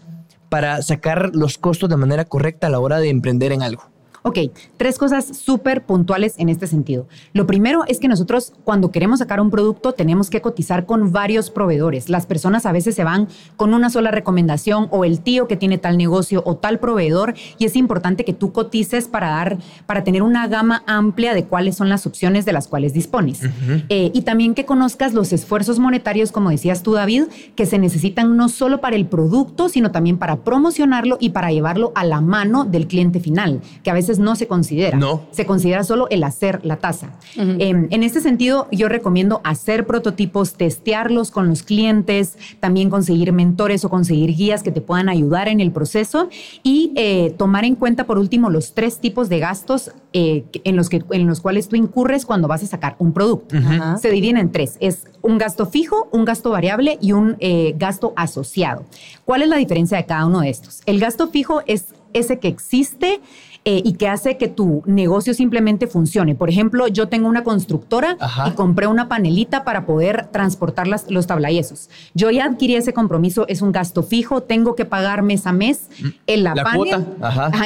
para 0.49 0.81
sacar 0.81 1.33
los 1.35 1.59
costos 1.59 1.91
de 1.91 1.99
manera 1.99 2.25
correcta 2.25 2.69
a 2.69 2.71
la 2.71 2.81
hora 2.81 2.99
de 2.99 3.11
emprender 3.11 3.53
en 3.53 3.63
algo? 3.63 3.94
Ok, 4.27 4.39
tres 4.79 4.97
cosas 4.97 5.27
súper 5.37 5.85
puntuales 5.85 6.37
en 6.39 6.49
este 6.49 6.67
sentido. 6.67 7.07
Lo 7.35 7.47
primero 7.47 7.85
es 7.89 8.01
que 8.01 8.09
nosotros 8.09 8.55
cuando 8.65 8.91
queremos 8.91 9.19
sacar 9.19 9.39
un 9.39 9.51
producto 9.51 9.93
tenemos 9.93 10.31
que 10.31 10.41
cotizar 10.41 10.87
con 10.87 11.13
varios 11.13 11.51
proveedores. 11.51 12.09
Las 12.09 12.25
personas 12.25 12.65
a 12.65 12.73
veces 12.73 12.95
se 12.95 13.05
van 13.05 13.29
con 13.59 13.75
una 13.75 13.91
sola 13.91 14.11
recomendación 14.11 14.89
o 14.93 15.05
el 15.05 15.21
tío 15.21 15.47
que 15.47 15.59
tiene 15.59 15.77
tal 15.77 15.99
negocio 15.99 16.43
o 16.47 16.57
tal 16.57 16.79
proveedor 16.79 17.35
y 17.59 17.67
es 17.67 17.77
importante 17.77 18.25
que 18.25 18.33
tú 18.33 18.51
cotices 18.51 19.09
para 19.09 19.29
dar, 19.29 19.59
para 19.85 20.05
tener 20.05 20.23
una 20.23 20.49
gama 20.49 20.83
amplia 20.87 21.35
de 21.35 21.45
cuáles 21.45 21.77
son 21.77 21.91
las 21.91 22.07
opciones 22.07 22.47
de 22.47 22.55
las 22.55 22.67
cuales 22.67 22.95
dispones. 22.95 23.43
Eh, 23.91 24.11
y 24.15 24.23
también 24.23 24.55
que 24.55 24.65
conozcas 24.65 25.13
los 25.13 25.35
esfuerzos 25.35 25.79
monetarios, 25.79 26.33
como 26.33 26.49
decías 26.49 26.83
tú 26.83 26.95
David, 26.95 27.25
que 27.57 27.67
se 27.67 27.79
necesitan 27.79 28.39
no 28.39 28.49
solo 28.49 28.81
para 28.81 28.97
el 28.97 29.05
producto, 29.05 29.69
sino 29.69 29.91
también 29.91 30.17
para 30.17 30.37
promocionarlo 30.37 31.19
y 31.21 31.29
para 31.29 31.53
llevarlo 31.53 31.93
a 31.95 32.05
la 32.05 32.23
mano 32.23 32.65
del 32.65 32.87
cliente 32.87 33.21
final, 33.21 33.61
que 33.83 33.91
a 33.91 33.93
veces 33.93 34.14
no 34.19 34.37
se 34.37 34.47
considera. 34.47 34.97
No. 34.99 35.23
Se 35.31 35.47
considera 35.47 35.85
solo 35.85 36.09
el 36.11 36.25
hacer 36.25 36.61
la 36.65 36.77
taza. 36.77 37.11
Em, 37.37 37.89
en 37.91 38.03
este 38.03 38.21
sentido, 38.21 38.69
yo 38.71 38.89
recomiendo 38.89 39.41
hacer 39.45 39.87
prototipos, 39.87 40.55
testearlos 40.55 41.31
con 41.31 41.49
los 41.49 41.63
clientes, 41.63 42.37
también 42.61 42.91
conseguir 42.91 43.33
mentores 43.33 43.85
o 43.85 43.91
conseguir 43.91 44.35
guías 44.35 44.63
que 44.63 44.71
te 44.71 44.81
puedan 44.81 45.09
ayudar 45.09 45.49
en 45.49 45.61
el 45.61 45.73
proceso 45.73 46.29
y 46.63 46.93
eh, 46.97 47.35
tomar 47.37 47.65
en 47.65 47.75
cuenta, 47.75 48.05
por 48.05 48.19
último, 48.19 48.51
los 48.51 48.75
tres 48.75 48.99
tipos 48.99 49.29
de 49.29 49.39
gastos 49.39 49.93
eh, 50.13 50.45
en, 50.65 50.77
los 50.77 50.89
que, 50.89 51.03
en 51.11 51.27
los 51.27 51.41
cuales 51.41 51.69
tú 51.69 51.77
incurres 51.77 52.25
cuando 52.25 52.47
vas 52.47 52.63
a 52.63 52.67
sacar 52.67 52.97
un 52.99 53.13
producto. 53.13 53.57
Se 54.01 54.11
dividen 54.11 54.37
en 54.37 54.53
tres. 54.53 54.77
Es 54.81 55.07
un 55.23 55.39
gasto 55.39 55.67
fijo, 55.67 56.09
un 56.13 56.25
gasto 56.25 56.51
variable 56.51 56.99
y 57.01 57.13
un 57.13 57.37
eh, 57.41 57.75
gasto 57.77 58.13
asociado. 58.17 58.85
¿Cuál 59.25 59.43
es 59.43 59.49
la 59.49 59.57
diferencia 59.57 59.97
de 59.97 60.07
cada 60.07 60.27
uno 60.27 60.41
de 60.41 60.51
estos? 60.51 60.83
El 60.87 61.01
gasto 61.01 61.29
fijo 61.29 61.63
es 61.67 61.87
ese 62.13 62.39
que 62.39 62.49
existe 62.49 63.21
eh, 63.67 63.81
y 63.83 63.95
que 63.95 64.09
hace 64.09 64.37
que 64.37 64.49
tu 64.49 64.83
negocio 64.85 65.33
simplemente 65.33 65.87
funcione. 65.87 66.35
Por 66.35 66.51
ejemplo, 66.51 66.87
yo 66.87 67.09
tengo 67.09 67.29
una 67.29 67.45
constructora 67.45 68.17
y 68.47 68.51
compré 68.51 68.87
una 68.87 69.09
panelita 69.09 69.65
para 69.65 69.87
poder 69.87 70.27
transportar 70.33 70.87
las, 70.87 71.11
los 71.11 71.27
tablayezos. 71.27 71.89
Yo 72.13 72.31
ya 72.31 72.45
adquirí 72.45 72.77
ese 72.77 72.93
compromiso, 72.93 73.47
es 73.49 73.63
un 73.63 73.73
gasto 73.73 74.03
fijo, 74.03 74.43
tengo 74.43 74.75
que 74.75 74.85
pagar 74.85 75.23
mes 75.23 75.47
a 75.47 75.53
mes 75.53 75.89
en 76.27 76.45
la, 76.45 76.55
panel. 76.55 77.07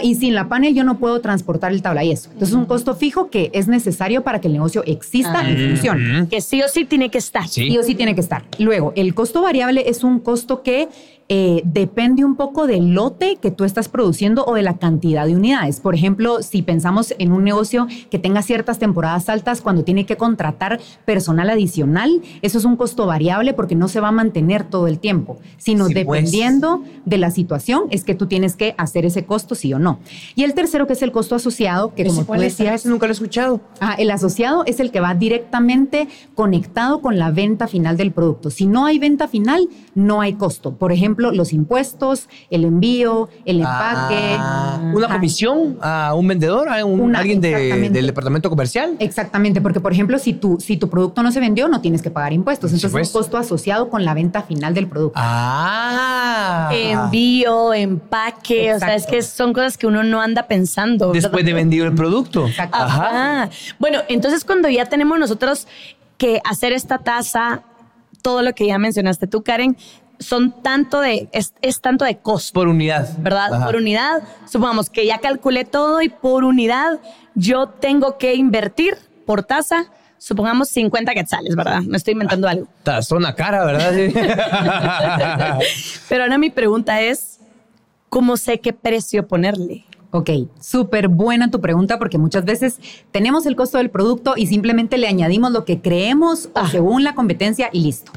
y 0.04 0.14
sin 0.14 0.34
la 0.34 0.48
panel 0.48 0.74
yo 0.74 0.84
no 0.84 0.98
puedo 0.98 1.20
transportar 1.20 1.72
el 1.72 1.82
tablayeso. 1.82 2.30
Entonces 2.30 2.50
es 2.50 2.54
un 2.54 2.66
costo 2.66 2.94
fijo 2.94 3.28
que 3.28 3.50
es 3.52 3.66
necesario 3.66 4.22
para 4.22 4.40
que 4.40 4.46
el 4.46 4.54
negocio 4.54 4.84
exista 4.86 5.50
y 5.50 5.68
funcione. 5.68 6.28
Que 6.28 6.40
sí 6.40 6.62
o 6.62 6.68
sí 6.68 6.84
tiene 6.84 7.10
que 7.10 7.18
estar. 7.18 7.48
Sí 7.48 7.76
o 7.76 7.82
sí 7.82 7.94
tiene 7.94 8.14
que 8.14 8.20
estar. 8.20 8.44
Luego, 8.58 8.92
el 8.94 9.14
costo 9.14 9.42
variable 9.42 9.84
es 9.88 10.04
un 10.04 10.20
costo 10.20 10.62
que 10.62 10.88
eh, 11.28 11.60
depende 11.64 12.24
un 12.24 12.36
poco 12.36 12.66
del 12.66 12.94
lote 12.94 13.36
que 13.36 13.50
tú 13.50 13.64
estás 13.64 13.88
produciendo 13.88 14.44
o 14.46 14.54
de 14.54 14.62
la 14.62 14.78
cantidad 14.78 15.26
de 15.26 15.36
unidades. 15.36 15.78
Por 15.80 15.94
ejemplo, 15.94 16.42
si 16.42 16.62
pensamos 16.62 17.14
en 17.18 17.32
un 17.32 17.44
negocio 17.44 17.86
que 18.10 18.18
tenga 18.18 18.40
ciertas 18.40 18.78
temporadas 18.78 19.28
altas 19.28 19.60
cuando 19.60 19.84
tiene 19.84 20.06
que 20.06 20.16
contratar 20.16 20.80
personal 21.04 21.50
adicional, 21.50 22.22
eso 22.40 22.56
es 22.56 22.64
un 22.64 22.76
costo 22.76 23.04
variable 23.06 23.52
porque 23.52 23.74
no 23.74 23.88
se 23.88 24.00
va 24.00 24.08
a 24.08 24.12
mantener 24.12 24.64
todo 24.64 24.86
el 24.86 24.98
tiempo, 24.98 25.38
sino 25.58 25.86
Sí, 25.86 25.92
pues. 25.94 26.06
dependiendo 26.06 26.82
de 27.04 27.18
la 27.18 27.30
situación 27.30 27.84
es 27.90 28.04
que 28.04 28.14
tú 28.14 28.26
tienes 28.26 28.56
que 28.56 28.74
hacer 28.78 29.04
ese 29.04 29.26
costo 29.26 29.54
sí 29.54 29.72
o 29.74 29.78
no. 29.78 29.98
Y 30.34 30.44
el 30.44 30.54
tercero 30.54 30.86
que 30.86 30.94
es 30.94 31.02
el 31.02 31.12
costo 31.12 31.34
asociado, 31.34 31.94
que 31.94 32.06
como 32.06 32.24
tú 32.24 32.32
decías, 32.32 32.74
Ese 32.76 32.88
nunca 32.88 33.06
lo 33.06 33.10
he 33.10 33.14
escuchado. 33.14 33.60
Ah, 33.80 33.96
el 33.98 34.10
asociado 34.10 34.64
es 34.64 34.80
el 34.80 34.90
que 34.90 35.00
va 35.00 35.14
directamente 35.14 36.08
conectado 36.34 37.02
con 37.02 37.18
la 37.18 37.30
venta 37.30 37.68
final 37.68 37.96
del 37.96 38.12
producto. 38.12 38.48
Si 38.50 38.66
no 38.66 38.86
hay 38.86 38.98
venta 38.98 39.28
final, 39.28 39.68
no 39.94 40.20
hay 40.20 40.34
costo. 40.34 40.74
Por 40.74 40.92
ejemplo, 40.92 41.17
los 41.18 41.52
impuestos, 41.52 42.28
el 42.50 42.64
envío, 42.64 43.28
el 43.44 43.58
empaque. 43.60 44.36
Ah, 44.38 44.80
una 44.94 45.08
comisión 45.08 45.78
a 45.82 46.14
un 46.14 46.26
vendedor, 46.28 46.68
a 46.68 46.84
un- 46.84 47.00
Una, 47.00 47.18
alguien 47.18 47.40
de- 47.40 47.90
del 47.90 48.06
departamento 48.06 48.48
comercial. 48.48 48.96
Exactamente, 48.98 49.60
porque 49.60 49.80
por 49.80 49.92
ejemplo, 49.92 50.18
si 50.18 50.32
tu, 50.32 50.58
si 50.60 50.76
tu 50.76 50.88
producto 50.88 51.22
no 51.22 51.32
se 51.32 51.40
vendió, 51.40 51.68
no 51.68 51.80
tienes 51.80 52.02
que 52.02 52.10
pagar 52.10 52.32
impuestos. 52.32 52.70
Sí, 52.70 52.76
Entonces 52.76 52.92
pues. 52.92 53.08
es 53.08 53.14
un 53.14 53.20
costo 53.20 53.36
asociado 53.38 53.88
con 53.90 54.04
la 54.04 54.14
venta 54.14 54.42
final 54.42 54.74
del 54.74 54.86
producto. 54.88 55.18
Ah. 55.20 56.70
Envío, 56.72 57.74
empaque, 57.74 58.74
o 58.74 58.78
sea, 58.78 58.94
es 58.94 59.06
que 59.06 59.22
son 59.22 59.52
cosas 59.52 59.76
que 59.78 59.86
uno 59.86 60.02
no 60.02 60.20
anda 60.20 60.44
pensando. 60.46 61.12
Después 61.12 61.44
de 61.44 61.52
vendido 61.52 61.86
el 61.86 61.94
producto. 61.94 62.46
Exacto. 62.46 62.76
Ajá. 62.78 63.08
Ajá. 63.42 63.50
Bueno, 63.78 64.00
entonces 64.08 64.44
cuando 64.44 64.68
ya 64.68 64.86
tenemos 64.86 65.18
nosotros 65.18 65.66
que 66.16 66.40
hacer 66.44 66.72
esta 66.72 66.98
tasa, 66.98 67.62
todo 68.22 68.42
lo 68.42 68.52
que 68.54 68.66
ya 68.66 68.78
mencionaste 68.78 69.26
tú, 69.26 69.42
Karen, 69.42 69.76
son 70.18 70.62
tanto 70.62 71.00
de, 71.00 71.28
es, 71.32 71.54
es 71.62 71.80
tanto 71.80 72.04
de 72.04 72.18
costo, 72.18 72.52
Por 72.52 72.68
unidad. 72.68 73.08
¿verdad? 73.18 73.54
Ajá. 73.54 73.66
Por 73.66 73.76
unidad, 73.76 74.22
supongamos 74.50 74.90
que 74.90 75.06
ya 75.06 75.18
calculé 75.18 75.64
todo 75.64 76.02
y 76.02 76.08
por 76.08 76.44
unidad 76.44 76.98
yo 77.34 77.68
tengo 77.68 78.18
que 78.18 78.34
invertir 78.34 78.96
por 79.24 79.44
tasa, 79.44 79.86
supongamos 80.18 80.68
50 80.70 81.14
quetzales, 81.14 81.54
¿verdad? 81.54 81.82
Me 81.82 81.96
estoy 81.96 82.12
inventando 82.12 82.48
algo. 82.48 82.66
Tazona 82.82 83.34
cara, 83.34 83.64
¿verdad? 83.64 83.94
Sí. 83.94 84.12
Pero 86.08 86.22
ahora 86.24 86.38
mi 86.38 86.50
pregunta 86.50 87.00
es, 87.00 87.38
¿cómo 88.08 88.36
sé 88.36 88.58
qué 88.58 88.72
precio 88.72 89.26
ponerle? 89.28 89.84
Ok, 90.10 90.30
súper 90.58 91.08
buena 91.08 91.50
tu 91.50 91.60
pregunta 91.60 91.98
porque 91.98 92.16
muchas 92.16 92.46
veces 92.46 92.80
tenemos 93.10 93.44
el 93.44 93.56
costo 93.56 93.76
del 93.76 93.90
producto 93.90 94.34
y 94.38 94.46
simplemente 94.46 94.96
le 94.96 95.06
añadimos 95.06 95.52
lo 95.52 95.66
que 95.66 95.82
creemos 95.82 96.48
o 96.54 96.66
según 96.66 97.04
la 97.04 97.14
competencia 97.14 97.68
y 97.74 97.80
listo. 97.80 98.10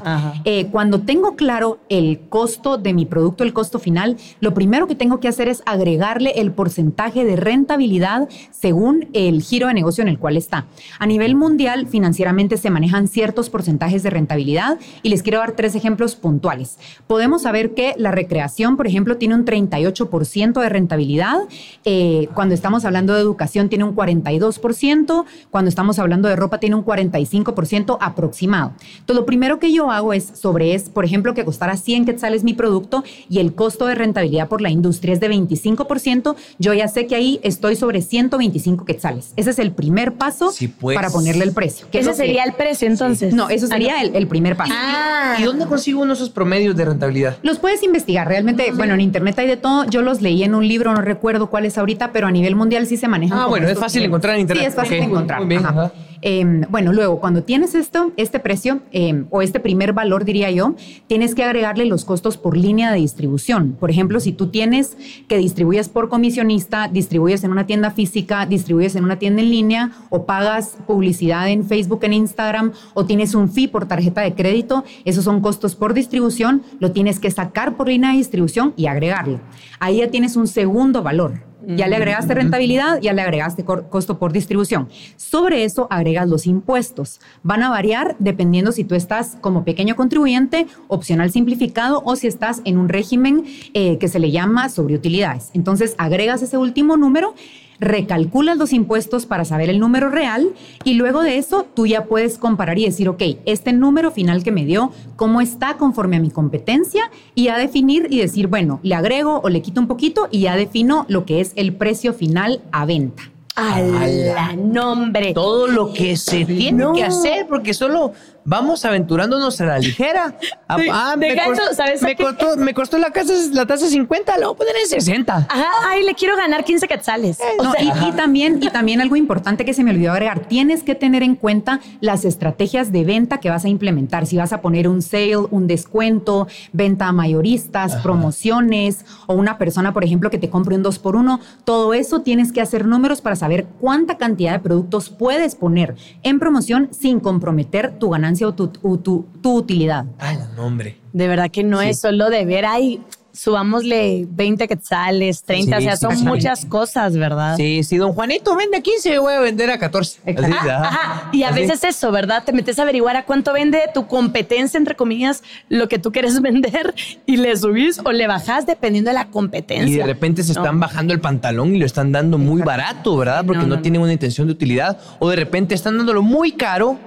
Eh, 0.46 0.68
cuando 0.72 1.02
tengo 1.02 1.36
claro 1.36 1.80
el 1.90 2.20
costo 2.30 2.78
de 2.78 2.94
mi 2.94 3.04
producto, 3.04 3.44
el 3.44 3.52
costo 3.52 3.78
final, 3.78 4.16
lo 4.40 4.54
primero 4.54 4.86
que 4.86 4.94
tengo 4.94 5.20
que 5.20 5.28
hacer 5.28 5.48
es 5.48 5.62
agregarle 5.66 6.32
el 6.36 6.52
porcentaje 6.52 7.26
de 7.26 7.36
rentabilidad 7.36 8.26
según 8.50 9.10
el 9.12 9.42
giro 9.42 9.68
de 9.68 9.74
negocio 9.74 10.00
en 10.00 10.08
el 10.08 10.18
cual 10.18 10.38
está. 10.38 10.64
A 10.98 11.04
nivel 11.04 11.34
mundial, 11.34 11.88
financieramente 11.88 12.56
se 12.56 12.70
manejan 12.70 13.06
ciertos 13.06 13.50
porcentajes 13.50 14.02
de 14.02 14.08
rentabilidad 14.08 14.78
y 15.02 15.10
les 15.10 15.22
quiero 15.22 15.40
dar 15.40 15.52
tres 15.52 15.74
ejemplos 15.74 16.16
puntuales. 16.16 16.78
Podemos 17.06 17.42
saber 17.42 17.74
que 17.74 17.92
la 17.98 18.12
recreación, 18.12 18.78
por 18.78 18.86
ejemplo, 18.86 19.18
tiene 19.18 19.34
un 19.34 19.44
38% 19.44 20.58
de 20.58 20.68
rentabilidad. 20.70 21.36
Eh, 21.84 22.28
cuando 22.34 22.54
estamos 22.54 22.84
hablando 22.84 23.14
de 23.14 23.20
educación 23.20 23.68
tiene 23.68 23.84
un 23.84 23.94
42%, 23.96 25.24
cuando 25.50 25.68
estamos 25.68 25.98
hablando 25.98 26.28
de 26.28 26.36
ropa 26.36 26.58
tiene 26.58 26.76
un 26.76 26.84
45% 26.84 27.98
aproximado. 28.00 28.72
Entonces, 29.00 29.16
lo 29.16 29.26
primero 29.26 29.58
que 29.58 29.72
yo 29.72 29.90
hago 29.90 30.12
es 30.12 30.24
sobre 30.34 30.74
es, 30.74 30.88
por 30.88 31.04
ejemplo, 31.04 31.34
que 31.34 31.44
costara 31.44 31.76
100 31.76 32.04
quetzales 32.04 32.44
mi 32.44 32.54
producto 32.54 33.02
y 33.28 33.38
el 33.40 33.54
costo 33.54 33.86
de 33.86 33.94
rentabilidad 33.94 34.48
por 34.48 34.60
la 34.60 34.70
industria 34.70 35.14
es 35.14 35.20
de 35.20 35.30
25%, 35.30 36.36
yo 36.58 36.74
ya 36.74 36.88
sé 36.88 37.06
que 37.06 37.14
ahí 37.14 37.40
estoy 37.42 37.76
sobre 37.76 38.02
125 38.02 38.84
quetzales. 38.84 39.32
Ese 39.36 39.50
es 39.50 39.58
el 39.58 39.72
primer 39.72 40.14
paso 40.14 40.52
Sí, 40.52 40.68
pues. 40.68 40.94
para 40.94 41.10
ponerle 41.10 41.44
el 41.44 41.52
precio. 41.52 41.86
Ese 41.92 42.14
sería 42.14 42.44
el 42.44 42.52
precio 42.54 42.86
entonces. 42.88 43.34
No, 43.34 43.48
eso 43.48 43.66
Ah, 43.66 43.74
sería 43.74 44.02
el, 44.02 44.14
el 44.14 44.26
primer 44.26 44.56
paso. 44.56 44.72
Ah. 44.76 45.36
¿Y 45.38 45.44
dónde 45.44 45.66
consigo 45.66 46.00
uno 46.00 46.08
de 46.08 46.14
esos 46.14 46.30
promedios 46.30 46.76
de 46.76 46.84
rentabilidad? 46.84 47.38
Los 47.42 47.58
puedes 47.58 47.82
investigar, 47.82 48.28
realmente, 48.28 48.70
bueno, 48.72 48.94
en 48.94 49.00
internet 49.00 49.38
hay 49.38 49.46
de 49.46 49.56
todo. 49.56 49.84
Yo 49.86 50.02
los 50.02 50.20
leí 50.20 50.42
en 50.42 50.54
un 50.54 50.66
libro, 50.68 50.92
no 50.92 51.00
recuerdo 51.00 51.48
cuál 51.48 51.64
es 51.64 51.71
ahorita, 51.78 52.12
pero 52.12 52.26
a 52.26 52.30
nivel 52.30 52.54
mundial 52.54 52.86
sí 52.86 52.96
se 52.96 53.08
manejan. 53.08 53.38
Ah, 53.38 53.46
bueno, 53.46 53.68
es 53.68 53.78
fácil 53.78 54.02
encontrar 54.04 54.34
en 54.34 54.42
internet. 54.42 54.64
Sí, 54.64 54.68
es 54.68 54.74
fácil 54.74 54.98
encontrar. 54.98 55.40
muy 55.40 55.48
bien, 55.48 55.64
ajá. 55.64 55.84
ajá. 55.86 55.92
Eh, 56.24 56.64
bueno, 56.70 56.92
luego, 56.92 57.18
cuando 57.18 57.42
tienes 57.42 57.74
esto, 57.74 58.12
este 58.16 58.38
precio 58.38 58.80
eh, 58.92 59.24
o 59.30 59.42
este 59.42 59.58
primer 59.58 59.92
valor, 59.92 60.24
diría 60.24 60.52
yo, 60.52 60.76
tienes 61.08 61.34
que 61.34 61.42
agregarle 61.42 61.84
los 61.84 62.04
costos 62.04 62.38
por 62.38 62.56
línea 62.56 62.92
de 62.92 62.98
distribución. 62.98 63.72
Por 63.72 63.90
ejemplo, 63.90 64.20
si 64.20 64.32
tú 64.32 64.46
tienes 64.46 64.96
que 65.26 65.36
distribuyes 65.36 65.88
por 65.88 66.08
comisionista, 66.08 66.86
distribuyes 66.86 67.42
en 67.42 67.50
una 67.50 67.66
tienda 67.66 67.90
física, 67.90 68.46
distribuyes 68.46 68.94
en 68.94 69.02
una 69.02 69.18
tienda 69.18 69.42
en 69.42 69.50
línea 69.50 69.90
o 70.10 70.24
pagas 70.24 70.76
publicidad 70.86 71.48
en 71.48 71.64
Facebook, 71.66 72.04
en 72.04 72.12
Instagram 72.12 72.72
o 72.94 73.04
tienes 73.04 73.34
un 73.34 73.50
fee 73.50 73.66
por 73.66 73.86
tarjeta 73.86 74.20
de 74.20 74.34
crédito, 74.34 74.84
esos 75.04 75.24
son 75.24 75.40
costos 75.40 75.74
por 75.74 75.92
distribución, 75.92 76.62
lo 76.78 76.92
tienes 76.92 77.18
que 77.18 77.32
sacar 77.32 77.76
por 77.76 77.88
línea 77.88 78.12
de 78.12 78.18
distribución 78.18 78.74
y 78.76 78.86
agregarlo. 78.86 79.40
Ahí 79.80 79.98
ya 79.98 80.08
tienes 80.08 80.36
un 80.36 80.46
segundo 80.46 81.02
valor. 81.02 81.52
Ya 81.66 81.86
le 81.86 81.96
agregaste 81.96 82.34
rentabilidad, 82.34 83.00
ya 83.00 83.12
le 83.12 83.22
agregaste 83.22 83.64
costo 83.64 84.18
por 84.18 84.32
distribución. 84.32 84.88
Sobre 85.16 85.64
eso 85.64 85.86
agregas 85.90 86.28
los 86.28 86.46
impuestos. 86.46 87.20
Van 87.42 87.62
a 87.62 87.70
variar 87.70 88.16
dependiendo 88.18 88.72
si 88.72 88.84
tú 88.84 88.94
estás 88.94 89.36
como 89.40 89.64
pequeño 89.64 89.96
contribuyente, 89.96 90.66
opcional 90.88 91.30
simplificado, 91.30 92.02
o 92.04 92.16
si 92.16 92.26
estás 92.26 92.62
en 92.64 92.78
un 92.78 92.88
régimen 92.88 93.44
eh, 93.74 93.98
que 93.98 94.08
se 94.08 94.18
le 94.18 94.30
llama 94.30 94.68
sobre 94.68 94.94
utilidades. 94.94 95.50
Entonces 95.54 95.94
agregas 95.98 96.42
ese 96.42 96.56
último 96.56 96.96
número 96.96 97.34
recalculas 97.80 98.56
los 98.56 98.72
impuestos 98.72 99.26
para 99.26 99.44
saber 99.44 99.70
el 99.70 99.78
número 99.78 100.10
real 100.10 100.50
y 100.84 100.94
luego 100.94 101.22
de 101.22 101.38
eso 101.38 101.66
tú 101.74 101.86
ya 101.86 102.04
puedes 102.04 102.38
comparar 102.38 102.78
y 102.78 102.84
decir, 102.84 103.08
ok, 103.08 103.22
este 103.44 103.72
número 103.72 104.10
final 104.10 104.42
que 104.42 104.52
me 104.52 104.64
dio, 104.64 104.92
¿cómo 105.16 105.40
está 105.40 105.76
conforme 105.76 106.16
a 106.16 106.20
mi 106.20 106.30
competencia? 106.30 107.10
Y 107.34 107.44
ya 107.44 107.58
definir 107.58 108.06
y 108.10 108.18
decir, 108.18 108.46
bueno, 108.46 108.80
le 108.82 108.94
agrego 108.94 109.40
o 109.42 109.48
le 109.48 109.62
quito 109.62 109.80
un 109.80 109.88
poquito 109.88 110.28
y 110.30 110.40
ya 110.42 110.56
defino 110.56 111.06
lo 111.08 111.24
que 111.24 111.40
es 111.40 111.52
el 111.56 111.74
precio 111.74 112.12
final 112.12 112.62
a 112.72 112.84
venta. 112.84 113.31
A 113.54 113.80
la 113.80 114.52
nombre. 114.56 115.34
Todo 115.34 115.66
lo 115.66 115.92
que 115.92 116.16
se 116.16 116.44
tiene 116.44 116.84
No. 116.84 116.92
que 116.94 117.04
hacer, 117.04 117.46
porque 117.46 117.74
solo 117.74 118.12
vamos 118.44 118.84
aventurándonos 118.84 119.60
a 119.60 119.66
la 119.66 119.78
ligera. 119.78 120.36
Ah, 120.66 120.78
ah, 120.90 121.14
de 121.16 121.34
me, 121.34 121.44
costó, 121.44 121.74
¿sabes 121.74 122.02
a 122.02 122.06
me, 122.06 122.16
qué? 122.16 122.24
costó, 122.24 122.56
me 122.56 122.74
costó 122.74 122.98
la, 122.98 123.10
casa, 123.12 123.32
la 123.52 123.66
tasa 123.66 123.86
50, 123.88 124.36
la 124.38 124.46
voy 124.46 124.54
a 124.54 124.58
poner 124.58 124.74
en 124.82 124.88
60. 124.88 125.46
Ajá, 125.48 125.66
ay, 125.86 126.02
le 126.02 126.14
quiero 126.14 126.36
ganar 126.36 126.64
15 126.64 126.88
quetzales. 126.88 127.38
O 127.58 127.62
No, 127.62 127.72
sea, 127.72 127.82
y, 127.82 127.88
y 128.08 128.12
también, 128.12 128.58
y 128.60 128.68
también 128.70 129.00
algo 129.00 129.16
importante 129.16 129.64
que 129.64 129.74
se 129.74 129.84
me 129.84 129.90
olvidó 129.92 130.12
agregar, 130.12 130.40
tienes 130.48 130.82
que 130.82 130.94
tener 130.94 131.22
en 131.22 131.36
cuenta 131.36 131.78
las 132.00 132.24
estrategias 132.24 132.90
de 132.90 133.04
venta 133.04 133.38
que 133.38 133.50
vas 133.50 133.64
a 133.64 133.68
implementar. 133.68 134.26
Si 134.26 134.36
vas 134.38 134.52
a 134.52 134.60
poner 134.62 134.88
un 134.88 135.02
sale, 135.02 135.36
un 135.36 135.66
descuento, 135.66 136.48
venta 136.72 137.06
a 137.08 137.12
mayoristas, 137.12 137.96
promociones 137.96 139.04
o 139.26 139.34
una 139.34 139.58
persona, 139.58 139.92
por 139.92 140.04
ejemplo, 140.04 140.30
que 140.30 140.38
te 140.38 140.48
compre 140.50 140.74
un 140.74 140.82
2 140.82 140.98
por 140.98 141.16
1 141.16 141.38
todo 141.64 141.94
eso 141.94 142.22
tienes 142.22 142.50
que 142.52 142.60
hacer 142.60 142.86
números 142.86 143.20
para 143.20 143.36
saber 143.42 143.66
cuánta 143.80 144.16
cantidad 144.18 144.52
de 144.52 144.60
productos 144.60 145.10
puedes 145.10 145.56
poner 145.56 145.96
en 146.22 146.38
promoción 146.38 146.88
sin 146.92 147.18
comprometer 147.18 147.98
tu 147.98 148.10
ganancia 148.10 148.46
o 148.46 148.54
tu, 148.54 148.68
tu- 148.68 149.26
tu 149.40 149.56
utilidad. 149.56 150.04
Ay, 150.20 150.38
no, 150.56 150.64
hombre. 150.64 150.96
de 151.12 151.26
verdad 151.28 151.50
que 151.50 151.64
no 151.64 151.80
Sí. 151.80 151.88
es 151.88 152.00
solo 152.00 152.30
de 152.30 152.44
ver, 152.46 152.64
ay, 152.64 153.02
subámosle 153.32 154.26
20 154.28 154.68
quetzales, 154.68 155.42
30, 155.42 155.78
Sí, 155.78 155.82
o 155.82 155.86
sea, 155.88 155.96
son 155.96 156.16
sí. 156.16 156.24
muchas 156.24 156.64
cosas, 156.64 157.16
¿verdad? 157.16 157.56
Sí, 157.56 157.82
si 157.82 157.96
don 157.96 158.12
Juanito 158.12 158.54
vende 158.56 158.76
a 158.78 158.80
15, 158.82 159.18
voy 159.18 159.32
a 159.34 159.40
vender 159.40 159.70
a 159.70 159.78
14. 159.78 160.20
Exacto. 160.26 160.56
Así, 160.56 160.68
Ajá, 160.68 160.78
ajá. 160.80 160.88
ajá. 160.88 161.30
Y 161.32 161.42
a 161.42 161.48
Así. 161.48 161.60
veces 161.60 161.84
eso, 161.84 162.12
¿verdad? 162.12 162.44
Te 162.44 162.52
metes 162.52 162.78
a 162.78 162.82
averiguar 162.82 163.16
a 163.16 163.24
cuánto 163.24 163.52
vende 163.52 163.80
tu 163.94 164.06
competencia, 164.06 164.78
entre 164.78 164.94
comillas, 164.96 165.42
lo 165.68 165.88
que 165.88 165.98
tú 165.98 166.12
quieres 166.12 166.40
vender 166.42 166.94
y 167.26 167.36
le 167.36 167.56
subís 167.56 168.00
o 168.04 168.12
le 168.12 168.26
bajás 168.26 168.66
dependiendo 168.66 169.10
de 169.10 169.14
la 169.14 169.28
competencia. 169.28 169.86
Y 169.94 169.96
de 169.98 170.04
repente 170.06 170.42
se 170.42 170.54
No. 170.54 170.60
están 170.62 170.78
bajando 170.80 171.12
el 171.14 171.20
pantalón 171.20 171.74
y 171.74 171.78
lo 171.78 171.86
están 171.86 172.12
dando 172.12 172.38
muy 172.38 172.62
barato, 172.62 173.16
¿verdad? 173.16 173.44
Porque 173.46 173.62
No, 173.62 173.68
no, 173.68 173.76
no, 173.76 173.82
tienen 173.82 174.00
una 174.02 174.12
intención 174.12 174.46
de 174.46 174.52
utilidad. 174.52 174.98
O 175.18 175.28
de 175.30 175.36
repente 175.36 175.74
están 175.74 175.96
dándolo 175.96 176.22
muy 176.22 176.52
caro, 176.52 176.98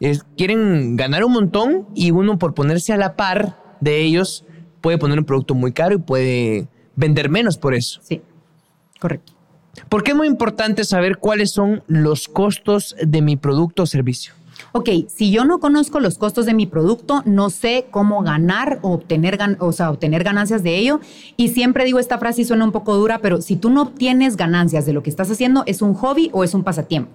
es- 0.00 0.22
quieren 0.36 0.96
ganar 0.96 1.24
un 1.24 1.32
montón 1.32 1.86
y 1.94 2.10
uno 2.12 2.38
por 2.38 2.54
ponerse 2.54 2.92
a 2.92 2.96
la 2.96 3.14
par 3.16 3.56
de 3.80 4.00
ellos 4.00 4.44
puede 4.82 4.98
poner 4.98 5.18
un 5.18 5.24
producto 5.24 5.54
muy 5.54 5.72
caro 5.72 5.94
y 5.94 5.98
puede 5.98 6.68
vender 6.96 7.30
menos 7.30 7.56
por 7.56 7.74
eso. 7.74 8.00
Sí, 8.02 8.20
correcto. 9.00 9.32
¿Por 9.88 10.02
qué 10.02 10.10
es 10.10 10.16
muy 10.16 10.26
importante 10.26 10.84
saber 10.84 11.16
cuáles 11.16 11.50
son 11.52 11.82
los 11.86 12.28
costos 12.28 12.94
de 13.02 13.22
mi 13.22 13.36
producto 13.36 13.84
o 13.84 13.86
servicio? 13.86 14.34
Ok, 14.74 14.88
si 15.08 15.30
yo 15.30 15.44
no 15.44 15.58
conozco 15.60 15.98
los 15.98 16.18
costos 16.18 16.46
de 16.46 16.54
mi 16.54 16.66
producto, 16.66 17.22
no 17.26 17.50
sé 17.50 17.86
cómo 17.90 18.22
ganar 18.22 18.78
o 18.82 18.92
obtener, 18.92 19.36
gan- 19.38 19.56
o 19.60 19.72
sea, 19.72 19.90
obtener 19.90 20.24
ganancias 20.24 20.62
de 20.62 20.76
ello. 20.78 21.00
Y 21.36 21.48
siempre 21.48 21.84
digo 21.84 21.98
esta 21.98 22.18
frase 22.18 22.42
y 22.42 22.44
suena 22.44 22.64
un 22.64 22.72
poco 22.72 22.94
dura, 22.96 23.18
pero 23.18 23.40
si 23.42 23.56
tú 23.56 23.70
no 23.70 23.82
obtienes 23.82 24.36
ganancias 24.36 24.86
de 24.86 24.92
lo 24.92 25.02
que 25.02 25.10
estás 25.10 25.30
haciendo, 25.30 25.62
¿es 25.66 25.82
un 25.82 25.94
hobby 25.94 26.30
o 26.32 26.44
es 26.44 26.54
un 26.54 26.64
pasatiempo? 26.64 27.10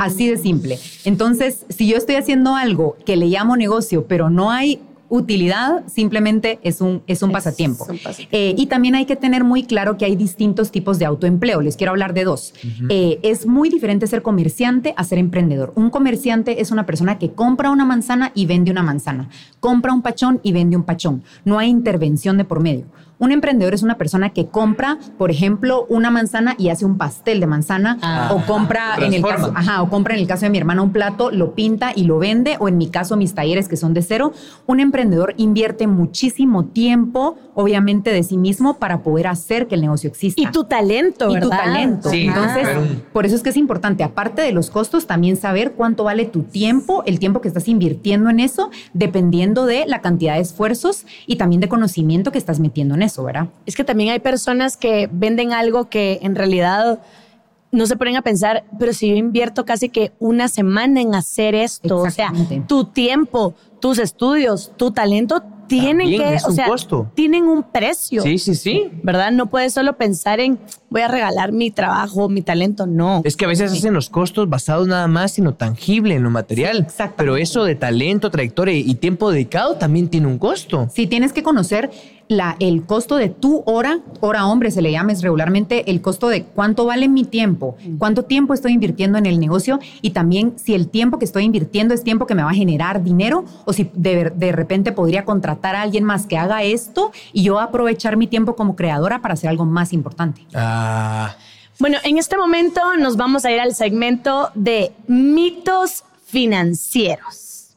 Así 0.00 0.28
de 0.28 0.36
simple. 0.38 0.78
Entonces, 1.04 1.66
si 1.68 1.88
yo 1.88 1.96
estoy 1.96 2.14
haciendo 2.16 2.54
algo 2.56 2.96
que 3.04 3.16
le 3.16 3.26
llamo 3.26 3.56
negocio, 3.56 4.06
pero 4.06 4.30
no 4.30 4.50
hay 4.50 4.80
utilidad, 5.08 5.84
simplemente 5.86 6.58
es 6.62 6.80
un, 6.80 7.02
es 7.06 7.22
un 7.22 7.30
Es 7.30 7.34
pasatiempo. 7.34 7.84
un 7.88 7.98
pasatiempo. 7.98 8.36
Eh, 8.36 8.54
y 8.56 8.66
también 8.66 8.94
hay 8.94 9.04
que 9.06 9.16
tener 9.16 9.44
muy 9.44 9.64
claro 9.64 9.96
que 9.96 10.04
hay 10.04 10.16
distintos 10.16 10.70
tipos 10.70 10.98
de 10.98 11.04
autoempleo. 11.04 11.60
Les 11.60 11.76
quiero 11.76 11.90
hablar 11.92 12.14
de 12.14 12.24
dos. 12.24 12.54
Eh, 12.88 13.18
es 13.22 13.46
muy 13.46 13.68
diferente 13.68 14.06
ser 14.06 14.22
comerciante 14.22 14.94
a 14.96 15.04
ser 15.04 15.18
emprendedor. 15.18 15.72
Un 15.76 15.90
comerciante 15.90 16.60
es 16.60 16.70
una 16.70 16.86
persona 16.86 17.18
que 17.18 17.32
compra 17.32 17.70
una 17.70 17.84
manzana 17.84 18.32
y 18.34 18.46
vende 18.46 18.70
una 18.70 18.82
manzana. 18.82 19.28
Compra 19.60 19.92
un 19.92 20.02
pachón 20.02 20.40
y 20.42 20.52
vende 20.52 20.76
un 20.76 20.84
pachón. 20.84 21.22
No 21.44 21.58
hay 21.58 21.68
intervención 21.70 22.36
de 22.36 22.44
por 22.44 22.60
medio. 22.60 22.86
Un 23.18 23.32
emprendedor 23.32 23.72
es 23.74 23.82
una 23.82 23.96
persona 23.96 24.30
que 24.30 24.46
compra, 24.48 24.98
por 25.16 25.30
ejemplo, 25.30 25.86
una 25.88 26.10
manzana 26.10 26.54
y 26.58 26.68
hace 26.68 26.84
un 26.84 26.98
pastel 26.98 27.40
de 27.40 27.46
manzana 27.46 27.98
Ah. 28.02 28.30
o 28.34 28.44
compra 28.46 28.96
en 29.00 29.14
el 29.14 29.22
caso, 29.22 29.52
ajá, 29.54 29.82
o 29.82 29.88
compra 29.88 30.14
en 30.14 30.20
el 30.20 30.26
caso 30.26 30.42
de 30.44 30.50
mi 30.50 30.58
hermana 30.58 30.82
un 30.82 30.92
plato, 30.92 31.30
lo 31.30 31.54
pinta 31.54 31.92
y 31.96 32.04
lo 32.04 32.18
vende 32.18 32.56
o 32.60 32.68
en 32.68 32.76
mi 32.76 32.88
caso 32.90 33.16
mis 33.16 33.34
talleres 33.34 33.68
que 33.68 33.76
son 33.76 33.94
de 33.94 34.02
cero. 34.02 34.32
Un 34.66 34.80
emprendedor 34.80 35.32
invierte 35.38 35.86
muchísimo 35.86 36.66
tiempo, 36.66 37.36
obviamente 37.54 38.12
de 38.12 38.22
sí 38.22 38.36
mismo 38.36 38.74
para 38.74 39.00
poder 39.02 39.28
hacer 39.28 39.66
que 39.66 39.76
el 39.76 39.80
negocio 39.80 40.08
exista. 40.08 40.40
Y 40.42 40.46
tu 40.52 40.64
talento, 40.64 41.30
Y 41.30 41.34
¿verdad? 41.34 41.48
tu 41.48 41.56
talento. 41.56 42.10
Sí, 42.10 42.26
Entonces, 42.26 42.68
por 43.14 43.24
eso 43.24 43.34
es 43.36 43.42
que 43.42 43.48
es 43.50 43.56
importante, 43.56 44.04
aparte 44.04 44.42
de 44.42 44.52
los 44.52 44.68
costos, 44.70 45.06
también 45.06 45.36
saber 45.36 45.72
cuánto 45.72 46.04
vale 46.04 46.26
tu 46.26 46.42
tiempo, 46.42 47.02
el 47.06 47.18
tiempo 47.18 47.40
que 47.40 47.48
estás 47.48 47.66
invirtiendo 47.68 48.28
en 48.28 48.40
eso, 48.40 48.70
dependiendo 48.92 49.64
de 49.64 49.84
la 49.86 50.00
cantidad 50.02 50.34
de 50.34 50.40
esfuerzos 50.40 51.06
y 51.26 51.36
también 51.36 51.60
de 51.60 51.68
conocimiento 51.68 52.30
que 52.32 52.38
estás 52.38 52.60
metiendo 52.60 52.94
en 52.94 53.02
eso, 53.02 53.05
¿verdad? 53.24 53.48
Es 53.66 53.76
que 53.76 53.84
también 53.84 54.10
hay 54.10 54.20
personas 54.20 54.76
que 54.76 55.08
venden 55.10 55.52
algo 55.52 55.88
que 55.88 56.18
en 56.22 56.34
realidad 56.34 57.00
no 57.72 57.86
se 57.86 57.96
ponen 57.96 58.16
a 58.16 58.22
pensar, 58.22 58.64
pero 58.78 58.92
si 58.92 59.08
yo 59.10 59.16
invierto 59.16 59.64
casi 59.64 59.88
que 59.88 60.12
una 60.18 60.48
semana 60.48 61.00
en 61.00 61.14
hacer 61.14 61.54
esto, 61.54 61.98
o 61.98 62.10
sea, 62.10 62.32
tu 62.66 62.84
tiempo, 62.84 63.54
tus 63.80 63.98
estudios, 63.98 64.72
tu 64.76 64.92
talento 64.92 65.42
tienen 65.66 65.98
También 65.98 66.22
que, 66.22 66.38
o 66.46 66.52
sea, 66.52 66.68
costo. 66.68 67.10
tienen 67.14 67.44
un 67.44 67.64
precio. 67.64 68.22
Sí, 68.22 68.38
sí, 68.38 68.54
sí. 68.54 68.88
¿Verdad? 69.02 69.32
No 69.32 69.46
puedes 69.46 69.74
solo 69.74 69.96
pensar 69.96 70.40
en 70.40 70.58
voy 70.90 71.02
a 71.02 71.08
regalar 71.08 71.52
mi 71.52 71.70
trabajo, 71.70 72.28
mi 72.28 72.42
talento, 72.42 72.86
no. 72.86 73.22
Es 73.24 73.36
que 73.36 73.44
a 73.44 73.48
veces 73.48 73.72
hacen 73.72 73.92
los 73.92 74.08
costos 74.08 74.48
basados 74.48 74.86
nada 74.86 75.08
más 75.08 75.38
en 75.38 75.44
lo 75.44 75.54
tangible, 75.54 76.14
en 76.14 76.22
lo 76.22 76.30
material. 76.30 76.76
Sí, 76.76 76.82
exactamente. 76.82 77.16
Pero 77.16 77.36
eso 77.36 77.64
de 77.64 77.74
talento, 77.74 78.30
trayectoria 78.30 78.74
y 78.74 78.94
tiempo 78.94 79.30
dedicado 79.30 79.74
también 79.76 80.08
tiene 80.08 80.28
un 80.28 80.38
costo. 80.38 80.88
Si 80.94 81.06
tienes 81.06 81.32
que 81.32 81.42
conocer 81.42 81.90
la, 82.28 82.56
el 82.60 82.84
costo 82.84 83.16
de 83.16 83.28
tu 83.28 83.62
hora, 83.66 84.00
hora 84.20 84.46
hombre 84.46 84.70
se 84.70 84.82
le 84.82 84.90
llama 84.90 85.12
es 85.12 85.22
regularmente, 85.22 85.90
el 85.90 86.00
costo 86.00 86.28
de 86.28 86.44
cuánto 86.44 86.86
vale 86.86 87.08
mi 87.08 87.24
tiempo, 87.24 87.76
cuánto 87.98 88.24
tiempo 88.24 88.54
estoy 88.54 88.72
invirtiendo 88.72 89.18
en 89.18 89.26
el 89.26 89.38
negocio 89.38 89.78
y 90.02 90.10
también 90.10 90.54
si 90.58 90.74
el 90.74 90.88
tiempo 90.88 91.18
que 91.18 91.24
estoy 91.24 91.44
invirtiendo 91.44 91.94
es 91.94 92.02
tiempo 92.02 92.26
que 92.26 92.34
me 92.34 92.42
va 92.42 92.50
a 92.50 92.54
generar 92.54 93.02
dinero 93.02 93.44
o 93.64 93.72
si 93.72 93.90
de, 93.94 94.32
de 94.34 94.52
repente 94.52 94.92
podría 94.92 95.24
contratar 95.24 95.76
a 95.76 95.82
alguien 95.82 96.04
más 96.04 96.26
que 96.26 96.36
haga 96.36 96.62
esto 96.62 97.12
y 97.32 97.42
yo 97.42 97.60
aprovechar 97.60 98.16
mi 98.16 98.26
tiempo 98.26 98.56
como 98.56 98.76
creadora 98.76 99.20
para 99.20 99.34
hacer 99.34 99.50
algo 99.50 99.64
más 99.64 99.92
importante. 99.92 100.46
Ah, 100.54 101.36
Bueno, 101.78 101.98
en 102.04 102.18
este 102.18 102.36
momento 102.36 102.80
nos 102.98 103.16
vamos 103.16 103.44
a 103.44 103.52
ir 103.52 103.60
al 103.60 103.74
segmento 103.74 104.50
de 104.54 104.92
mitos 105.06 106.04
financieros. 106.24 107.76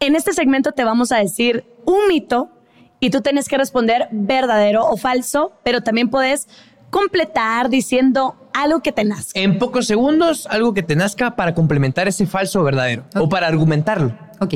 En 0.00 0.14
este 0.14 0.32
segmento 0.32 0.72
te 0.72 0.84
vamos 0.84 1.10
a 1.12 1.18
decir 1.18 1.64
un 1.84 2.06
mito 2.08 2.50
y 3.00 3.10
tú 3.10 3.20
tienes 3.20 3.48
que 3.48 3.56
responder 3.56 4.08
verdadero 4.10 4.86
o 4.86 4.96
falso, 4.96 5.52
pero 5.62 5.82
también 5.82 6.10
puedes 6.10 6.48
completar 6.90 7.68
diciendo 7.68 8.36
algo 8.52 8.80
que 8.80 8.92
te 8.92 9.04
nazca. 9.04 9.38
en 9.38 9.58
pocos 9.58 9.86
segundos, 9.86 10.46
algo 10.46 10.74
que 10.74 10.82
te 10.82 10.96
nazca 10.96 11.36
para 11.36 11.54
complementar 11.54 12.08
ese 12.08 12.26
falso 12.26 12.60
o 12.60 12.64
verdadero. 12.64 13.04
O 13.14 13.28
para 13.28 13.46
argumentarlo. 13.46 14.16
Ok. 14.40 14.54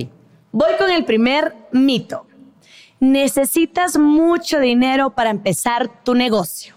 Voy 0.50 0.72
con 0.78 0.90
el 0.90 1.04
primer 1.04 1.54
mito. 1.72 2.26
Necesitas 3.00 3.98
mucho 3.98 4.60
dinero 4.60 5.10
para 5.10 5.30
empezar 5.30 6.02
tu 6.04 6.14
negocio. 6.14 6.74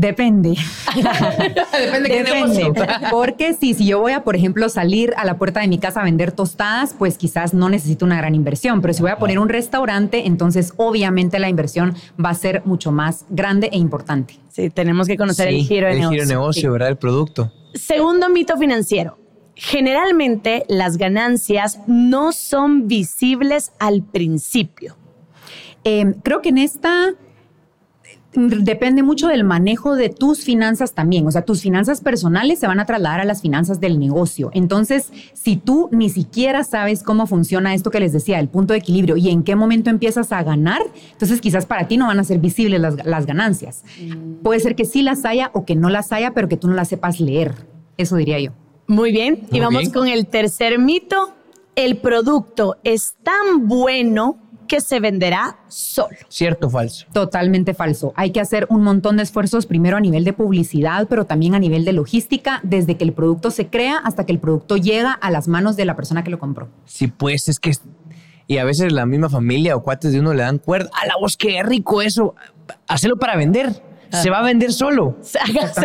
Depende. 0.00 0.56
Depende 0.96 2.08
de 2.08 2.08
qué 2.08 2.22
negocio. 2.22 2.72
Porque 3.10 3.52
sí, 3.52 3.74
si 3.74 3.86
yo 3.86 4.00
voy 4.00 4.12
a, 4.12 4.24
por 4.24 4.34
ejemplo, 4.34 4.70
salir 4.70 5.12
a 5.18 5.26
la 5.26 5.36
puerta 5.36 5.60
de 5.60 5.68
mi 5.68 5.78
casa 5.78 6.00
a 6.00 6.04
vender 6.04 6.32
tostadas, 6.32 6.94
pues 6.98 7.18
quizás 7.18 7.52
no 7.52 7.68
necesito 7.68 8.06
una 8.06 8.16
gran 8.16 8.34
inversión. 8.34 8.80
Pero 8.80 8.94
si 8.94 9.02
voy 9.02 9.10
a 9.10 9.18
poner 9.18 9.38
un 9.38 9.50
restaurante, 9.50 10.26
entonces 10.26 10.72
obviamente 10.78 11.38
la 11.38 11.50
inversión 11.50 11.94
va 12.22 12.30
a 12.30 12.34
ser 12.34 12.62
mucho 12.64 12.92
más 12.92 13.26
grande 13.28 13.68
e 13.72 13.76
importante. 13.76 14.38
Sí, 14.48 14.70
tenemos 14.70 15.06
que 15.06 15.18
conocer 15.18 15.48
el 15.48 15.62
giro 15.64 15.86
de 15.86 15.92
el 15.92 15.98
negocio. 15.98 16.10
giro 16.16 16.26
de 16.28 16.34
negocio, 16.34 16.62
Sí. 16.62 16.68
¿verdad? 16.68 16.88
El 16.88 16.96
producto. 16.96 17.52
Segundo 17.74 18.30
mito 18.30 18.56
financiero. 18.56 19.18
Generalmente 19.54 20.64
las 20.68 20.96
ganancias 20.96 21.78
no 21.86 22.32
son 22.32 22.88
visibles 22.88 23.72
al 23.78 24.02
principio. 24.02 24.96
Eh, 25.84 26.14
creo 26.22 26.40
que 26.40 26.48
en 26.48 26.56
esta 26.58 27.10
depende 28.32 29.02
mucho 29.02 29.28
del 29.28 29.44
manejo 29.44 29.96
de 29.96 30.08
tus 30.08 30.44
finanzas 30.44 30.92
también. 30.94 31.26
O 31.26 31.30
sea, 31.30 31.42
tus 31.42 31.62
finanzas 31.62 32.00
personales 32.00 32.58
se 32.58 32.66
van 32.66 32.78
a 32.78 32.86
trasladar 32.86 33.20
a 33.20 33.24
las 33.24 33.42
finanzas 33.42 33.80
del 33.80 33.98
negocio. 33.98 34.50
Entonces, 34.52 35.12
si 35.32 35.56
tú 35.56 35.88
ni 35.90 36.10
siquiera 36.10 36.62
sabes 36.64 37.02
cómo 37.02 37.26
funciona 37.26 37.74
esto 37.74 37.90
que 37.90 38.00
les 38.00 38.12
decía, 38.12 38.38
el 38.38 38.48
punto 38.48 38.72
de 38.72 38.78
equilibrio 38.78 39.16
y 39.16 39.30
en 39.30 39.42
qué 39.42 39.56
momento 39.56 39.90
empiezas 39.90 40.32
a 40.32 40.42
ganar, 40.42 40.80
entonces 41.12 41.40
quizás 41.40 41.66
para 41.66 41.88
ti 41.88 41.96
no 41.96 42.06
van 42.06 42.20
a 42.20 42.24
ser 42.24 42.38
visibles 42.38 42.80
las, 42.80 43.04
las 43.04 43.26
ganancias. 43.26 43.84
Puede 44.42 44.60
ser 44.60 44.76
que 44.76 44.84
sí 44.84 45.02
las 45.02 45.24
haya 45.24 45.50
o 45.52 45.64
que 45.64 45.74
no 45.74 45.90
las 45.90 46.12
haya, 46.12 46.32
pero 46.32 46.48
que 46.48 46.56
tú 46.56 46.68
no 46.68 46.74
las 46.74 46.88
sepas 46.88 47.20
leer. 47.20 47.54
Eso 47.96 48.16
diría 48.16 48.38
yo. 48.38 48.52
Muy 48.86 49.12
bien. 49.12 49.46
y 49.52 49.60
vamos 49.60 49.82
bien. 49.82 49.92
con 49.92 50.08
el 50.08 50.26
tercer 50.26 50.78
mito. 50.78 51.34
El 51.76 51.98
producto 51.98 52.76
es 52.82 53.14
tan 53.22 53.68
bueno 53.68 54.36
que 54.70 54.80
se 54.80 55.00
venderá 55.00 55.58
solo. 55.66 56.16
¿Cierto 56.28 56.68
o 56.68 56.70
falso? 56.70 57.04
Totalmente 57.12 57.74
falso. 57.74 58.12
Hay 58.14 58.30
que 58.30 58.38
hacer 58.38 58.68
un 58.70 58.84
montón 58.84 59.16
de 59.16 59.24
esfuerzos 59.24 59.66
primero 59.66 59.96
a 59.96 60.00
nivel 60.00 60.22
de 60.22 60.32
publicidad, 60.32 61.08
pero 61.08 61.24
también 61.24 61.56
a 61.56 61.58
nivel 61.58 61.84
de 61.84 61.92
logística, 61.92 62.60
desde 62.62 62.96
que 62.96 63.02
el 63.02 63.12
producto 63.12 63.50
se 63.50 63.66
crea 63.66 63.96
hasta 63.96 64.26
que 64.26 64.30
el 64.30 64.38
producto 64.38 64.76
llega 64.76 65.10
a 65.10 65.32
las 65.32 65.48
manos 65.48 65.74
de 65.74 65.86
la 65.86 65.96
persona 65.96 66.22
que 66.22 66.30
lo 66.30 66.38
compró. 66.38 66.68
Sí, 66.84 67.08
pues 67.08 67.48
es 67.48 67.58
que. 67.58 67.72
Y 68.46 68.58
a 68.58 68.64
veces 68.64 68.92
la 68.92 69.06
misma 69.06 69.28
familia 69.28 69.74
o 69.74 69.82
cuates 69.82 70.12
de 70.12 70.20
uno 70.20 70.34
le 70.34 70.44
dan 70.44 70.58
cuerda. 70.58 70.88
A 71.02 71.04
la 71.04 71.14
voz, 71.20 71.36
qué 71.36 71.60
rico 71.64 72.00
eso. 72.00 72.36
Hacelo 72.86 73.16
para 73.16 73.36
vender. 73.36 73.82
Se 74.10 74.30
va 74.30 74.38
a 74.40 74.42
vender 74.42 74.72
solo. 74.72 75.16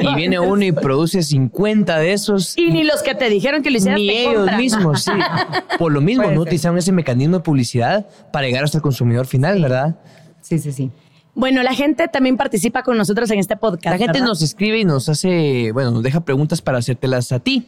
Y 0.02 0.16
viene 0.16 0.40
uno 0.40 0.64
y 0.64 0.72
produce 0.72 1.22
50 1.24 1.98
de 2.00 2.14
esos. 2.14 2.58
Y 2.58 2.72
ni 2.72 2.84
los 2.84 3.04
que 3.04 3.14
te 3.16 3.30
dijeron 3.30 3.62
que 3.62 3.70
lo 3.70 3.78
hicieras 3.78 4.00
Ni 4.00 4.08
te 4.08 4.22
ellos 4.22 4.36
compran. 4.38 4.58
mismos, 4.58 5.04
sí. 5.04 5.12
Por 5.78 5.92
lo 5.92 6.02
mismo, 6.02 6.24
Puede 6.24 6.36
no 6.36 6.42
ser. 6.42 6.48
utilizaron 6.48 6.78
ese 6.78 6.92
mecanismo 6.92 7.38
de 7.38 7.44
publicidad 7.44 8.08
para 8.32 8.48
llegar 8.48 8.64
hasta 8.64 8.80
el 8.80 8.82
consumidor 8.82 9.28
final, 9.28 9.62
¿verdad? 9.62 10.00
Sí, 10.42 10.58
sí, 10.60 10.72
sí. 10.72 10.92
Bueno, 11.36 11.62
la 11.64 11.74
gente 11.74 12.08
también 12.08 12.38
participa 12.38 12.82
con 12.84 12.98
nosotros 12.98 13.30
en 13.32 13.40
este 13.40 13.58
podcast. 13.58 13.86
La 13.94 13.98
gente 13.98 14.14
¿verdad? 14.14 14.28
nos 14.28 14.42
escribe 14.42 14.80
y 14.80 14.86
nos 14.86 15.10
hace, 15.10 15.72
bueno, 15.74 15.92
nos 15.92 16.02
deja 16.02 16.22
preguntas 16.22 16.62
para 16.62 16.78
hacértelas 16.78 17.32
a 17.32 17.40
ti. 17.40 17.68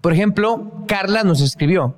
Por 0.00 0.12
ejemplo, 0.14 0.72
Carla 0.88 1.22
nos 1.24 1.42
escribió, 1.42 1.94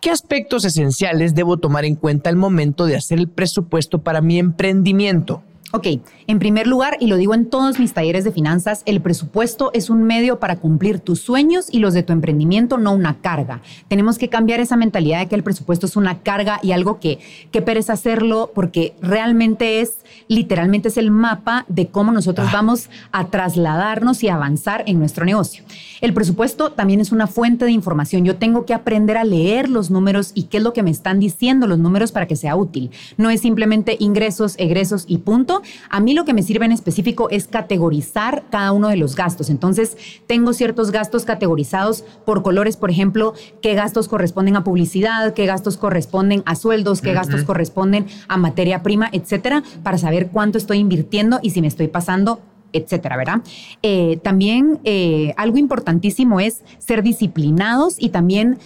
¿qué 0.00 0.10
aspectos 0.10 0.64
esenciales 0.64 1.34
debo 1.36 1.58
tomar 1.58 1.84
en 1.84 1.94
cuenta 1.94 2.28
al 2.28 2.34
momento 2.36 2.86
de 2.86 2.96
hacer 2.96 3.18
el 3.20 3.28
presupuesto 3.28 4.02
para 4.02 4.20
mi 4.20 4.38
emprendimiento? 4.38 5.42
Ok, 5.70 5.86
en 6.26 6.38
primer 6.38 6.66
lugar, 6.66 6.96
y 6.98 7.08
lo 7.08 7.16
digo 7.16 7.34
en 7.34 7.44
todos 7.44 7.78
mis 7.78 7.92
talleres 7.92 8.24
de 8.24 8.32
finanzas, 8.32 8.82
el 8.86 9.02
presupuesto 9.02 9.70
es 9.74 9.90
un 9.90 10.02
medio 10.04 10.40
para 10.40 10.56
cumplir 10.56 10.98
tus 10.98 11.20
sueños 11.20 11.66
y 11.70 11.80
los 11.80 11.92
de 11.92 12.02
tu 12.02 12.14
emprendimiento, 12.14 12.78
no 12.78 12.92
una 12.92 13.18
carga. 13.20 13.60
Tenemos 13.86 14.16
que 14.16 14.30
cambiar 14.30 14.60
esa 14.60 14.78
mentalidad 14.78 15.18
de 15.18 15.26
que 15.26 15.34
el 15.34 15.42
presupuesto 15.42 15.84
es 15.84 15.94
una 15.96 16.20
carga 16.20 16.58
y 16.62 16.72
algo 16.72 17.00
que, 17.00 17.18
que 17.52 17.60
pereza 17.60 17.92
hacerlo, 17.92 18.50
porque 18.54 18.94
realmente 19.02 19.82
es, 19.82 19.98
literalmente 20.26 20.88
es 20.88 20.96
el 20.96 21.10
mapa 21.10 21.66
de 21.68 21.88
cómo 21.88 22.12
nosotros 22.12 22.50
vamos 22.50 22.88
a 23.12 23.26
trasladarnos 23.26 24.22
y 24.22 24.30
avanzar 24.30 24.84
en 24.86 24.98
nuestro 24.98 25.26
negocio. 25.26 25.64
El 26.00 26.14
presupuesto 26.14 26.72
también 26.72 27.00
es 27.00 27.12
una 27.12 27.26
fuente 27.26 27.66
de 27.66 27.72
información. 27.72 28.24
Yo 28.24 28.36
tengo 28.36 28.64
que 28.64 28.72
aprender 28.72 29.18
a 29.18 29.24
leer 29.24 29.68
los 29.68 29.90
números 29.90 30.32
y 30.34 30.44
qué 30.44 30.58
es 30.58 30.62
lo 30.62 30.72
que 30.72 30.82
me 30.82 30.90
están 30.90 31.20
diciendo 31.20 31.66
los 31.66 31.78
números 31.78 32.12
para 32.12 32.26
que 32.26 32.36
sea 32.36 32.56
útil. 32.56 32.90
No 33.18 33.28
es 33.28 33.42
simplemente 33.42 33.96
ingresos, 33.98 34.54
egresos 34.58 35.04
y 35.06 35.18
punto. 35.18 35.57
A 35.90 36.00
mí 36.00 36.14
lo 36.14 36.24
que 36.24 36.34
me 36.34 36.42
sirve 36.42 36.64
en 36.64 36.72
específico 36.72 37.28
es 37.30 37.48
categorizar 37.48 38.44
cada 38.50 38.72
uno 38.72 38.88
de 38.88 38.96
los 38.96 39.16
gastos. 39.16 39.50
Entonces, 39.50 39.96
tengo 40.26 40.52
ciertos 40.52 40.90
gastos 40.90 41.24
categorizados 41.24 42.04
por 42.24 42.42
colores, 42.42 42.76
por 42.76 42.90
ejemplo, 42.90 43.34
qué 43.62 43.74
gastos 43.74 44.08
corresponden 44.08 44.56
a 44.56 44.64
publicidad, 44.64 45.34
qué 45.34 45.46
gastos 45.46 45.76
corresponden 45.76 46.42
a 46.46 46.54
sueldos, 46.54 47.00
qué 47.00 47.12
gastos 47.12 47.44
corresponden 47.44 48.06
a 48.28 48.36
materia 48.36 48.82
prima, 48.82 49.08
etcétera, 49.12 49.62
para 49.82 49.98
saber 49.98 50.28
cuánto 50.28 50.58
estoy 50.58 50.78
invirtiendo 50.78 51.38
y 51.42 51.50
si 51.50 51.60
me 51.60 51.68
estoy 51.68 51.88
pasando 51.88 52.40
etcétera, 52.72 53.16
¿verdad? 53.16 53.40
Eh, 53.82 54.18
también 54.22 54.78
eh, 54.84 55.32
algo 55.36 55.56
importantísimo 55.56 56.40
es 56.40 56.62
ser 56.78 57.02
disciplinados 57.02 57.96
y 57.98 58.10
también 58.10 58.58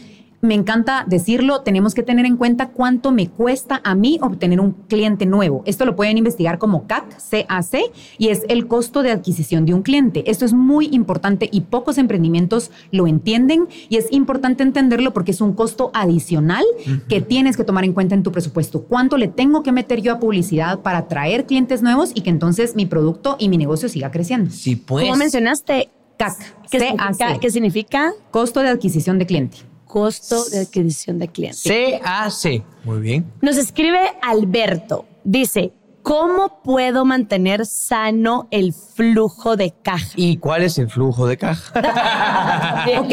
me 0.43 0.55
encanta 0.55 1.05
decirlo, 1.07 1.61
tenemos 1.61 1.95
que 1.95 2.03
tener 2.03 2.27
en 2.27 2.37
cuenta 2.37 2.71
cuánto 2.71 3.13
me 3.13 3.29
cuesta 3.29 3.81
a 3.85 3.95
mí 3.95 4.19
obtener 4.21 4.61
un 4.61 4.73
cliente 4.73 5.25
nuevo. 5.25 5.63
Esto 5.67 5.87
lo 5.87 5.95
pueden 5.95 6.19
investigar 6.19 6.59
como 6.59 6.89
CAC, 6.89 7.17
CAC, 7.31 7.93
y 8.19 8.29
es 8.29 8.43
el 8.49 8.67
costo 8.67 9.05
de 9.05 9.13
adquisición 9.13 9.67
de 9.67 9.75
un 9.75 9.83
cliente. 9.83 10.29
Esto 10.29 10.45
es 10.45 10.53
muy 10.53 10.89
importante 10.91 11.49
y 11.53 11.61
pocos 11.61 11.97
emprendimientos 11.97 12.73
lo 12.91 13.07
entienden 13.07 13.69
y 13.89 13.99
es 13.99 14.09
importante 14.11 14.65
entenderlo 14.65 15.13
porque 15.13 15.31
es 15.31 15.41
un 15.41 15.53
costo 15.53 15.93
adicional 15.95 16.65
que 17.09 17.21
tienes 17.21 17.57
que 17.57 17.63
tomar 17.63 17.85
en 17.85 17.93
cuenta 17.93 18.17
en 18.17 18.25
tu 18.25 18.33
presupuesto. 18.33 18.83
¿Cuánto 18.83 19.19
le 19.19 19.29
tengo 19.29 19.63
que 19.63 19.71
meter 19.71 20.03
yo 20.03 20.13
a 20.13 20.19
publicidad 20.19 20.81
para 20.81 20.99
atraer 20.99 21.47
clientes 21.47 21.83
nuevos 21.83 22.11
y 22.17 22.23
que 22.23 22.31
entonces 22.31 22.75
mi 22.75 22.87
producto 22.87 23.37
y 23.39 23.49
mi 23.49 23.59
negocio 23.59 23.89
siga 23.89 24.11
creciendo? 24.11 24.51
Sí, 24.51 24.75
pues. 24.75 25.05
Como 25.05 25.17
mencionaste, 25.17 25.91
CAC, 26.17 26.37
¿qué 26.69 26.81
significa? 26.81 27.39
¿Qué 27.39 27.51
significa? 27.51 28.13
Costo 28.33 28.59
de 28.59 28.71
adquisición 28.71 29.21
de 29.21 29.27
cliente 29.27 29.72
costo 29.93 30.43
de 30.47 30.61
adquisición 30.61 31.19
de 31.19 31.29
clientes. 31.29 31.71
CAC. 32.03 32.65
Muy 32.85 33.01
bien. 33.01 33.31
Nos 33.43 33.59
escribe 33.59 33.99
Alberto. 34.23 35.05
Dice, 35.23 35.75
¿Cómo 36.03 36.61
puedo 36.65 37.05
mantener 37.05 37.65
sano 37.65 38.49
el 38.51 38.73
flujo 38.73 39.57
de 39.57 39.73
caja? 39.83 40.11
¿Y 40.17 40.39
cuál 40.39 40.63
es 40.65 40.77
el 40.79 40.91
flujo 40.91 41.29
de 41.29 41.37
caja? 41.37 41.73
ok, 42.99 43.13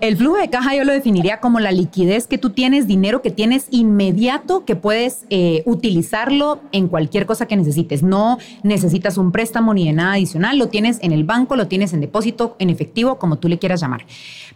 el 0.00 0.16
flujo 0.16 0.36
de 0.36 0.48
caja 0.48 0.76
yo 0.76 0.84
lo 0.84 0.92
definiría 0.92 1.40
como 1.40 1.58
la 1.58 1.72
liquidez 1.72 2.28
que 2.28 2.38
tú 2.38 2.50
tienes, 2.50 2.86
dinero 2.86 3.22
que 3.22 3.32
tienes 3.32 3.66
inmediato 3.72 4.64
que 4.64 4.76
puedes 4.76 5.24
eh, 5.30 5.64
utilizarlo 5.66 6.60
en 6.70 6.86
cualquier 6.86 7.26
cosa 7.26 7.46
que 7.46 7.56
necesites. 7.56 8.04
No 8.04 8.38
necesitas 8.62 9.18
un 9.18 9.32
préstamo 9.32 9.74
ni 9.74 9.86
de 9.86 9.92
nada 9.92 10.12
adicional, 10.12 10.58
lo 10.58 10.68
tienes 10.68 10.98
en 11.02 11.10
el 11.10 11.24
banco, 11.24 11.56
lo 11.56 11.66
tienes 11.66 11.92
en 11.92 12.00
depósito, 12.00 12.54
en 12.60 12.70
efectivo, 12.70 13.18
como 13.18 13.38
tú 13.38 13.48
le 13.48 13.58
quieras 13.58 13.80
llamar. 13.80 14.06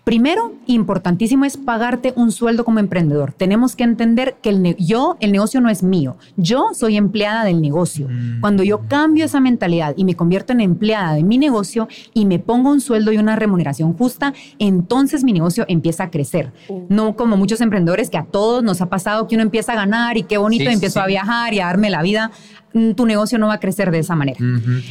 Primero, 0.05 0.53
importantísimo 0.67 1.45
es 1.45 1.57
pagarte 1.57 2.13
un 2.15 2.31
sueldo 2.31 2.65
como 2.65 2.79
emprendedor. 2.79 3.33
Tenemos 3.33 3.75
que 3.75 3.85
entender 3.85 4.37
que 4.41 4.51
el 4.51 4.77
yo, 4.77 5.17
el 5.21 5.33
negocio 5.33 5.61
no 5.61 5.69
es 5.69 5.83
mío. 5.83 6.17
Yo 6.37 6.71
soy 6.75 6.97
empleada 6.97 7.45
del 7.45 7.61
negocio. 7.61 7.72
Mm. 7.73 8.41
Cuando 8.41 8.63
yo 8.63 8.87
cambio 8.89 9.25
esa 9.25 9.41
mentalidad 9.41 9.95
y 9.97 10.05
me 10.05 10.15
convierto 10.15 10.53
en 10.53 10.61
empleada 10.61 11.15
de 11.15 11.25
mi 11.25 11.39
negocio 11.39 11.89
y 12.15 12.27
me 12.27 12.39
pongo 12.39 12.71
un 12.71 12.81
sueldo 12.81 13.13
y 13.13 13.19
una 13.19 13.37
remuneración 13.37 13.95
justa, 13.95 14.35
entonces 14.59 15.25
mi 15.25 15.33
negocio 15.33 15.65
empieza 15.69 16.05
a 16.05 16.11
crecer. 16.11 16.53
Mm. 16.69 16.95
No 16.95 17.17
como 17.17 17.37
muchos 17.37 17.61
emprendedores 17.61 18.11
que 18.11 18.19
a 18.19 18.25
todos 18.25 18.63
nos 18.63 18.81
ha 18.81 18.87
pasado 18.89 19.27
que 19.27 19.35
uno 19.35 19.43
empieza 19.43 19.73
a 19.73 19.77
ganar 19.77 20.17
y 20.17 20.23
qué 20.23 20.39
bonito, 20.39 20.71
empiezo 20.71 21.01
a 21.01 21.07
viajar 21.07 21.55
y 21.55 21.61
a 21.61 21.67
darme 21.67 21.91
la 21.91 22.03
vida. 22.03 22.31
Mm, 22.75 22.93
tu 22.93 23.07
negocio 23.07 23.39
no 23.39 23.49
va 23.49 23.55
a 23.55 23.61
crecer 23.61 23.91
de 23.91 23.99
esa 23.99 24.17
manera. 24.17 24.39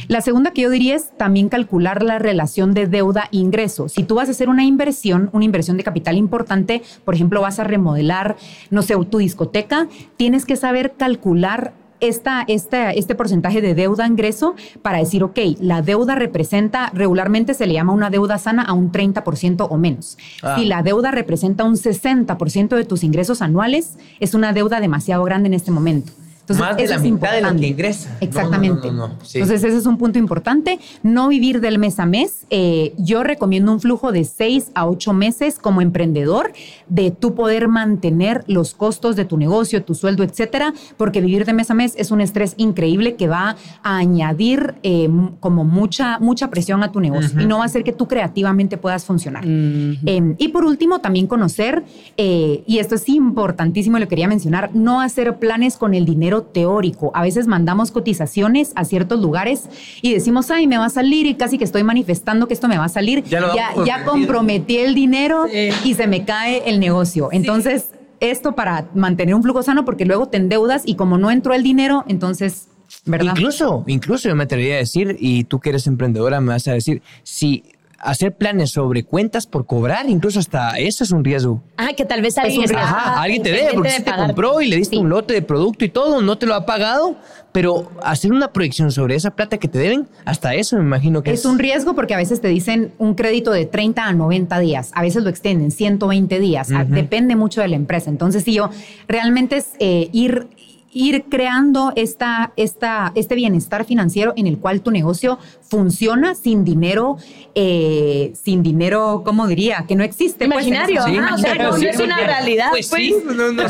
La 0.08 0.20
segunda 0.20 0.52
que 0.52 0.62
yo 0.62 0.70
diría 0.70 0.94
es 0.94 1.16
también 1.16 1.48
calcular 1.48 2.02
la 2.02 2.18
relación 2.18 2.74
de 2.74 2.86
deuda-ingreso. 2.86 3.88
Si 3.88 4.04
tú 4.04 4.16
vas 4.16 4.28
a 4.28 4.32
hacer 4.32 4.48
una 4.48 4.64
inversión, 4.64 5.30
una 5.32 5.44
inversión 5.44 5.76
de 5.76 5.82
capital 5.82 6.16
importante, 6.16 6.82
por 7.04 7.14
ejemplo, 7.14 7.40
vas 7.40 7.58
a 7.58 7.64
remodelar, 7.64 8.36
no 8.70 8.82
sé, 8.82 8.94
tu 9.10 9.18
discoteca, 9.18 9.88
tienes 10.16 10.44
que 10.44 10.56
saber 10.56 10.94
calcular 10.96 11.74
esta, 12.02 12.42
este 12.42 13.14
porcentaje 13.14 13.60
de 13.60 13.74
deuda-ingreso 13.74 14.54
para 14.82 14.98
decir, 14.98 15.22
ok, 15.22 15.38
la 15.60 15.82
deuda 15.82 16.14
representa, 16.16 16.90
regularmente 16.92 17.54
se 17.54 17.66
le 17.66 17.74
llama 17.74 17.92
una 17.92 18.10
deuda 18.10 18.38
sana 18.38 18.62
a 18.62 18.72
un 18.72 18.92
30% 18.92 19.66
o 19.70 19.76
menos. 19.78 20.18
Ah. 20.42 20.56
Si 20.58 20.66
la 20.66 20.82
deuda 20.82 21.12
representa 21.12 21.64
un 21.64 21.76
60% 21.76 22.76
de 22.76 22.84
tus 22.84 23.04
ingresos 23.04 23.40
anuales, 23.40 23.98
es 24.20 24.34
una 24.34 24.52
deuda 24.52 24.80
demasiado 24.80 25.22
grande 25.24 25.46
en 25.46 25.54
este 25.54 25.70
momento. 25.70 26.12
Más 26.48 26.76
de 26.76 26.88
la 26.88 26.98
mitad 26.98 27.32
de 27.32 27.40
lo 27.40 27.54
que 27.56 27.68
ingresa. 27.68 28.16
Exactamente. 28.20 28.88
Entonces, 28.88 29.62
ese 29.64 29.76
es 29.76 29.86
un 29.86 29.96
punto 29.96 30.18
importante. 30.18 30.80
No 31.02 31.28
vivir 31.28 31.60
del 31.60 31.78
mes 31.78 31.98
a 31.98 32.06
mes. 32.06 32.46
Eh, 32.50 32.94
yo 32.98 33.22
recomiendo 33.22 33.72
un 33.72 33.80
flujo 33.80 34.12
de 34.12 34.24
seis 34.24 34.70
a 34.74 34.86
ocho 34.86 35.12
meses 35.12 35.58
como 35.58 35.80
emprendedor 35.80 36.52
de 36.88 37.10
tu 37.10 37.34
poder 37.34 37.68
mantener 37.68 38.44
los 38.48 38.74
costos 38.74 39.16
de 39.16 39.24
tu 39.24 39.36
negocio, 39.36 39.84
tu 39.84 39.94
sueldo, 39.94 40.24
etcétera, 40.24 40.74
porque 40.96 41.20
vivir 41.20 41.44
de 41.44 41.52
mes 41.52 41.70
a 41.70 41.74
mes 41.74 41.94
es 41.96 42.10
un 42.10 42.20
estrés 42.20 42.54
increíble 42.56 43.14
que 43.14 43.28
va 43.28 43.56
a 43.82 43.96
añadir 43.96 44.74
eh, 44.82 45.08
como 45.40 45.64
mucha, 45.64 46.18
mucha 46.18 46.50
presión 46.50 46.82
a 46.82 46.90
tu 46.92 47.00
negocio 47.00 47.40
y 47.40 47.46
no 47.46 47.58
va 47.58 47.64
a 47.64 47.66
hacer 47.66 47.84
que 47.84 47.92
tú 47.92 48.08
creativamente 48.08 48.76
puedas 48.76 49.04
funcionar. 49.04 49.44
Em, 49.44 50.34
y 50.38 50.48
por 50.48 50.64
último, 50.64 51.00
también 51.00 51.26
conocer, 51.26 51.84
eh, 52.16 52.62
y 52.66 52.78
esto 52.78 52.96
es 52.96 53.08
importantísimo, 53.08 53.98
lo 53.98 54.08
quería 54.08 54.28
mencionar, 54.28 54.74
no 54.74 55.00
hacer 55.00 55.38
planes 55.38 55.76
con 55.76 55.94
el 55.94 56.04
dinero 56.04 56.31
teórico. 56.40 57.10
A 57.14 57.20
veces 57.20 57.46
mandamos 57.46 57.90
cotizaciones 57.90 58.72
a 58.76 58.86
ciertos 58.86 59.20
lugares 59.20 59.68
y 60.00 60.14
decimos, 60.14 60.50
ay, 60.50 60.66
me 60.66 60.78
va 60.78 60.86
a 60.86 60.90
salir 60.90 61.26
y 61.26 61.34
casi 61.34 61.58
que 61.58 61.64
estoy 61.64 61.84
manifestando 61.84 62.48
que 62.48 62.54
esto 62.54 62.68
me 62.68 62.78
va 62.78 62.86
a 62.86 62.88
salir. 62.88 63.24
Ya, 63.24 63.52
ya, 63.84 64.04
comprometí 64.06 64.78
el 64.78 64.94
dinero 64.94 65.46
y 65.84 65.94
se 65.94 66.06
me 66.06 66.24
cae 66.24 66.62
el 66.64 66.80
negocio. 66.80 67.28
Entonces, 67.30 67.90
esto 68.20 68.54
para 68.54 68.88
mantener 68.94 69.34
un 69.34 69.42
flujo 69.42 69.62
sano, 69.62 69.84
porque 69.84 70.06
luego 70.06 70.28
te 70.28 70.38
endeudas 70.38 70.82
y 70.86 70.94
como 70.94 71.18
no 71.18 71.30
entró 71.30 71.52
el 71.52 71.62
dinero, 71.62 72.04
entonces 72.08 72.68
¿verdad? 73.04 73.32
Incluso, 73.36 73.84
incluso 73.86 74.28
yo 74.28 74.36
me 74.36 74.44
atrevería 74.44 74.74
a 74.74 74.78
decir, 74.78 75.16
y 75.18 75.44
tú 75.44 75.58
que 75.58 75.70
eres 75.70 75.86
emprendedora 75.86 76.40
me 76.40 76.48
vas 76.48 76.68
a 76.68 76.72
decir, 76.72 77.02
si 77.22 77.64
hacer 78.02 78.34
planes 78.34 78.72
sobre 78.72 79.04
cuentas 79.04 79.46
por 79.46 79.64
cobrar, 79.64 80.10
incluso 80.10 80.40
hasta 80.40 80.72
eso 80.72 81.04
es 81.04 81.12
un 81.12 81.24
riesgo. 81.24 81.62
Ah, 81.76 81.92
que 81.96 82.04
tal 82.04 82.20
vez 82.20 82.36
alguien, 82.36 82.68
alguien 82.76 83.42
te 83.42 83.52
debe 83.52 83.74
porque 83.74 84.00
te 84.00 84.12
compró 84.12 84.60
y 84.60 84.68
le 84.68 84.76
diste 84.76 84.98
un 84.98 85.08
lote 85.08 85.34
de 85.34 85.42
producto 85.42 85.84
y 85.84 85.88
todo, 85.88 86.20
no 86.20 86.36
te 86.36 86.46
lo 86.46 86.54
ha 86.54 86.66
pagado, 86.66 87.16
pero 87.52 87.90
hacer 88.02 88.32
una 88.32 88.52
proyección 88.52 88.90
sobre 88.90 89.14
esa 89.14 89.30
plata 89.30 89.58
que 89.58 89.68
te 89.68 89.78
deben, 89.78 90.08
hasta 90.24 90.54
eso 90.54 90.76
me 90.76 90.82
imagino 90.82 91.22
que 91.22 91.32
es. 91.32 91.40
Es 91.40 91.46
un 91.46 91.58
riesgo 91.58 91.94
porque 91.94 92.14
a 92.14 92.16
veces 92.16 92.40
te 92.40 92.48
dicen 92.48 92.92
un 92.98 93.14
crédito 93.14 93.52
de 93.52 93.66
30 93.66 94.04
a 94.04 94.12
90 94.12 94.58
días, 94.58 94.90
a 94.94 95.02
veces 95.02 95.22
lo 95.22 95.30
extienden 95.30 95.70
120 95.70 96.40
días, 96.40 96.68
depende 96.88 97.36
mucho 97.36 97.60
de 97.60 97.68
la 97.68 97.76
empresa. 97.76 98.10
Entonces, 98.10 98.42
si 98.42 98.54
yo 98.54 98.70
realmente 99.06 99.58
es 99.58 99.68
eh, 99.78 100.08
ir 100.12 100.48
ir 100.92 101.24
creando 101.28 101.92
esta, 101.96 102.52
esta, 102.56 103.12
este 103.14 103.34
bienestar 103.34 103.84
financiero 103.84 104.32
en 104.36 104.46
el 104.46 104.58
cual 104.58 104.82
tu 104.82 104.90
negocio 104.90 105.38
funciona 105.62 106.34
sin 106.34 106.64
dinero, 106.64 107.16
eh, 107.54 108.32
sin 108.34 108.62
dinero, 108.62 109.22
¿cómo 109.24 109.46
diría? 109.46 109.84
Que 109.88 109.96
no 109.96 110.04
existe. 110.04 110.46
Pues, 110.46 110.66
imaginario. 110.66 111.02
o 111.02 111.38
sea, 111.38 111.54
no, 111.54 111.76
es 111.76 111.98
una 111.98 112.18
realidad. 112.18 112.68
Pues, 112.70 112.88
sí, 112.88 113.14
pues. 113.24 113.36
no, 113.36 113.52
no. 113.52 113.64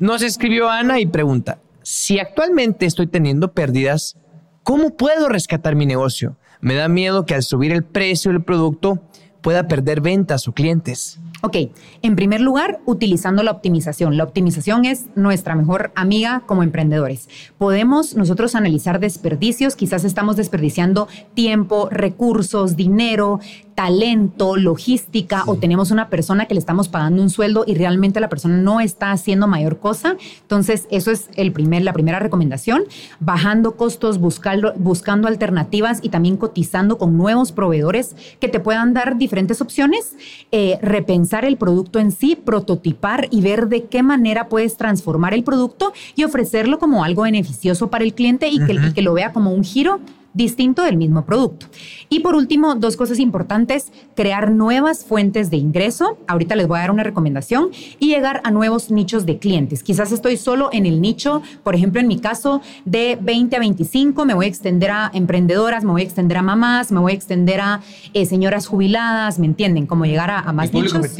Nos 0.00 0.22
escribió 0.22 0.68
Ana 0.68 0.98
y 0.98 1.06
pregunta, 1.06 1.58
si 1.82 2.18
actualmente 2.18 2.86
estoy 2.86 3.06
teniendo 3.06 3.52
pérdidas, 3.52 4.16
¿cómo 4.64 4.96
puedo 4.96 5.28
rescatar 5.28 5.76
mi 5.76 5.86
negocio? 5.86 6.36
Me 6.60 6.74
da 6.74 6.88
miedo 6.88 7.24
que 7.24 7.34
al 7.34 7.42
subir 7.42 7.72
el 7.72 7.84
precio 7.84 8.32
del 8.32 8.42
producto 8.42 9.00
pueda 9.42 9.68
perder 9.68 10.00
ventas 10.00 10.48
o 10.48 10.52
clientes. 10.52 11.20
Ok, 11.44 11.56
en 12.02 12.14
primer 12.14 12.40
lugar, 12.40 12.78
utilizando 12.86 13.42
la 13.42 13.50
optimización. 13.50 14.16
La 14.16 14.22
optimización 14.22 14.84
es 14.84 15.06
nuestra 15.16 15.56
mejor 15.56 15.90
amiga 15.96 16.44
como 16.46 16.62
emprendedores. 16.62 17.28
Podemos 17.58 18.14
nosotros 18.14 18.54
analizar 18.54 19.00
desperdicios, 19.00 19.74
quizás 19.74 20.04
estamos 20.04 20.36
desperdiciando 20.36 21.08
tiempo, 21.34 21.88
recursos, 21.90 22.76
dinero, 22.76 23.40
talento, 23.82 24.54
logística 24.54 25.42
o 25.48 25.56
tenemos 25.56 25.90
una 25.90 26.08
persona 26.08 26.46
que 26.46 26.54
le 26.54 26.60
estamos 26.60 26.86
pagando 26.86 27.20
un 27.20 27.30
sueldo 27.30 27.64
y 27.66 27.74
realmente 27.74 28.20
la 28.20 28.28
persona 28.28 28.56
no 28.56 28.80
está 28.80 29.10
haciendo 29.10 29.48
mayor 29.48 29.80
cosa. 29.80 30.16
Entonces, 30.42 30.86
eso 30.92 31.10
es 31.10 31.28
el 31.34 31.50
primer, 31.50 31.82
la 31.82 31.92
primera 31.92 32.20
recomendación, 32.20 32.84
bajando 33.18 33.76
costos, 33.76 34.18
buscando, 34.18 34.72
buscando 34.76 35.26
alternativas 35.26 35.98
y 36.00 36.10
también 36.10 36.36
cotizando 36.36 36.96
con 36.96 37.18
nuevos 37.18 37.50
proveedores 37.50 38.14
que 38.38 38.46
te 38.46 38.60
puedan 38.60 38.94
dar 38.94 39.18
diferentes 39.18 39.60
opciones, 39.60 40.14
eh, 40.52 40.78
repensar 40.80 41.44
el 41.44 41.56
producto 41.56 41.98
en 41.98 42.12
sí, 42.12 42.36
prototipar 42.36 43.26
y 43.32 43.40
ver 43.40 43.66
de 43.66 43.86
qué 43.86 44.04
manera 44.04 44.48
puedes 44.48 44.76
transformar 44.76 45.34
el 45.34 45.42
producto 45.42 45.92
y 46.14 46.22
ofrecerlo 46.22 46.78
como 46.78 47.02
algo 47.02 47.22
beneficioso 47.22 47.90
para 47.90 48.04
el 48.04 48.14
cliente 48.14 48.46
y 48.46 48.64
que, 48.64 48.74
y 48.74 48.92
que 48.92 49.02
lo 49.02 49.12
vea 49.12 49.32
como 49.32 49.50
un 49.52 49.64
giro 49.64 49.98
distinto 50.34 50.82
del 50.82 50.96
mismo 50.96 51.24
producto. 51.24 51.66
Y 52.08 52.20
por 52.20 52.34
último, 52.34 52.74
dos 52.74 52.96
cosas 52.96 53.18
importantes, 53.18 53.92
crear 54.14 54.50
nuevas 54.50 55.04
fuentes 55.04 55.50
de 55.50 55.56
ingreso. 55.56 56.18
Ahorita 56.26 56.56
les 56.56 56.66
voy 56.68 56.78
a 56.78 56.80
dar 56.82 56.90
una 56.90 57.02
recomendación 57.02 57.70
y 57.98 58.08
llegar 58.08 58.40
a 58.44 58.50
nuevos 58.50 58.90
nichos 58.90 59.26
de 59.26 59.38
clientes. 59.38 59.82
Quizás 59.82 60.12
estoy 60.12 60.36
solo 60.36 60.70
en 60.72 60.86
el 60.86 61.00
nicho, 61.00 61.42
por 61.62 61.74
ejemplo, 61.74 62.00
en 62.00 62.08
mi 62.08 62.18
caso, 62.18 62.60
de 62.84 63.18
20 63.20 63.56
a 63.56 63.58
25, 63.58 64.24
me 64.24 64.34
voy 64.34 64.46
a 64.46 64.48
extender 64.48 64.90
a 64.90 65.10
emprendedoras, 65.14 65.84
me 65.84 65.92
voy 65.92 66.02
a 66.02 66.04
extender 66.04 66.38
a 66.38 66.42
mamás, 66.42 66.92
me 66.92 67.00
voy 67.00 67.12
a 67.12 67.14
extender 67.14 67.60
a 67.60 67.80
eh, 68.14 68.26
señoras 68.26 68.66
jubiladas, 68.66 69.38
¿me 69.38 69.46
entienden? 69.46 69.86
Como 69.86 70.04
llegar 70.04 70.30
a, 70.30 70.52
más 70.52 70.72
nichos 70.72 71.16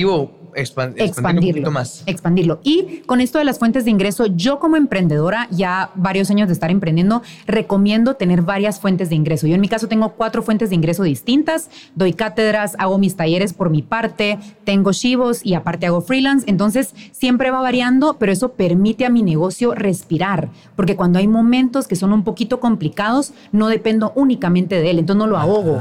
expandirlo, 0.55 1.71
más. 1.71 2.03
Expandirlo. 2.07 2.61
Y 2.63 3.03
con 3.07 3.21
esto 3.21 3.39
de 3.39 3.45
las 3.45 3.59
fuentes 3.59 3.85
de 3.85 3.91
ingreso, 3.91 4.27
yo 4.27 4.59
como 4.59 4.77
emprendedora, 4.77 5.49
ya 5.51 5.91
varios 5.95 6.31
años 6.31 6.49
de 6.49 6.55
estar 6.55 6.71
emprendiendo, 6.71 7.23
recomiendo 7.47 8.15
tener 8.15 8.43
varias 8.43 8.81
fuentes 8.81 9.09
de 9.09 9.15
ingreso. 9.15 9.47
Yo 9.47 9.55
en 9.55 9.61
mi 9.61 9.69
caso 9.69 9.89
tengo 9.89 10.11
cuatro 10.11 10.43
fuentes 10.43 10.71
de 10.71 10.77
ingreso 10.77 11.03
distintas. 11.03 11.71
Doy 11.95 12.13
cátedras, 12.13 12.75
hago 12.79 12.99
mis 12.99 13.17
talleres 13.17 13.53
por 13.53 13.71
mi 13.71 13.83
parte, 13.83 14.39
tengo 14.65 14.93
shivos 14.93 15.45
y 15.45 15.55
aparte 15.55 15.87
hago 15.87 16.01
freelance. 16.01 16.49
Entonces 16.49 16.95
siempre 17.13 17.51
va 17.51 17.61
variando, 17.61 18.17
pero 18.19 18.33
eso 18.33 18.53
permite 18.53 19.05
a 19.07 19.11
mi 19.11 19.23
negocio 19.23 19.75
respirar. 19.75 20.49
Porque 20.77 20.97
cuando 20.97 21.19
hay 21.19 21.29
momentos 21.29 21.87
que 21.87 21.97
son 21.97 22.13
un 22.13 22.25
poquito 22.25 22.61
complicados, 22.61 23.33
no 23.53 23.69
dependo 23.69 24.13
únicamente 24.15 24.81
de 24.81 24.91
él. 24.91 24.99
Entonces 24.99 25.19
no 25.19 25.27
lo 25.27 25.39
ahogo. 25.39 25.81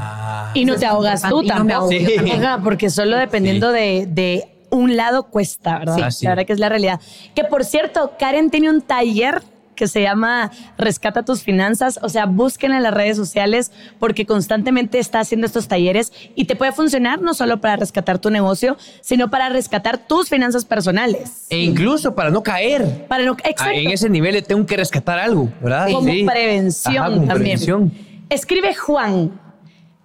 y 0.54 0.64
no 0.64 0.76
te 0.76 0.86
ahogas 0.86 1.22
tú 1.22 1.44
tampoco. 1.44 1.90
porque 2.62 2.90
solo 2.90 3.16
dependiendo 3.16 3.72
de 3.72 4.48
un 4.72 4.96
lado 4.96 5.24
cuesta, 5.24 5.78
¿verdad? 5.78 6.10
Sí. 6.10 6.24
La 6.24 6.32
verdad 6.32 6.46
que 6.46 6.52
es 6.54 6.58
la 6.58 6.68
realidad. 6.68 6.98
Que 7.36 7.44
por 7.44 7.64
cierto, 7.64 8.14
Karen 8.18 8.50
tiene 8.50 8.68
un 8.70 8.80
taller 8.82 9.42
que 9.74 9.86
se 9.88 10.02
llama 10.02 10.50
Rescata 10.76 11.24
tus 11.24 11.42
finanzas. 11.42 11.98
O 12.02 12.08
sea, 12.10 12.26
búsquenla 12.26 12.76
en 12.78 12.82
las 12.82 12.92
redes 12.92 13.16
sociales 13.16 13.72
porque 13.98 14.26
constantemente 14.26 14.98
está 14.98 15.20
haciendo 15.20 15.46
estos 15.46 15.66
talleres 15.68 16.12
y 16.34 16.44
te 16.44 16.56
puede 16.56 16.72
funcionar 16.72 17.22
no 17.22 17.32
solo 17.32 17.60
para 17.60 17.76
rescatar 17.76 18.18
tu 18.18 18.28
negocio, 18.30 18.76
sino 19.00 19.30
para 19.30 19.48
rescatar 19.48 19.96
tus 20.06 20.28
finanzas 20.28 20.64
personales. 20.66 21.46
E 21.48 21.58
incluso 21.60 22.14
para 22.14 22.30
no 22.30 22.42
caer. 22.42 23.06
Para 23.08 23.24
no, 23.24 23.32
Ah, 23.44 23.48
exacto. 23.48 23.72
En 23.78 23.90
ese 23.90 24.08
nivel 24.10 24.34
le 24.34 24.42
tengo 24.42 24.64
que 24.66 24.76
rescatar 24.76 25.18
algo, 25.18 25.48
¿verdad? 25.62 25.88
como 25.90 26.08
Sí. 26.10 26.24
prevención 26.30 26.96
Ajá, 26.96 27.04
como 27.06 27.16
también. 27.26 27.58
prevención. 27.58 27.92
Escribe 28.28 28.74
Juan. 28.74 29.38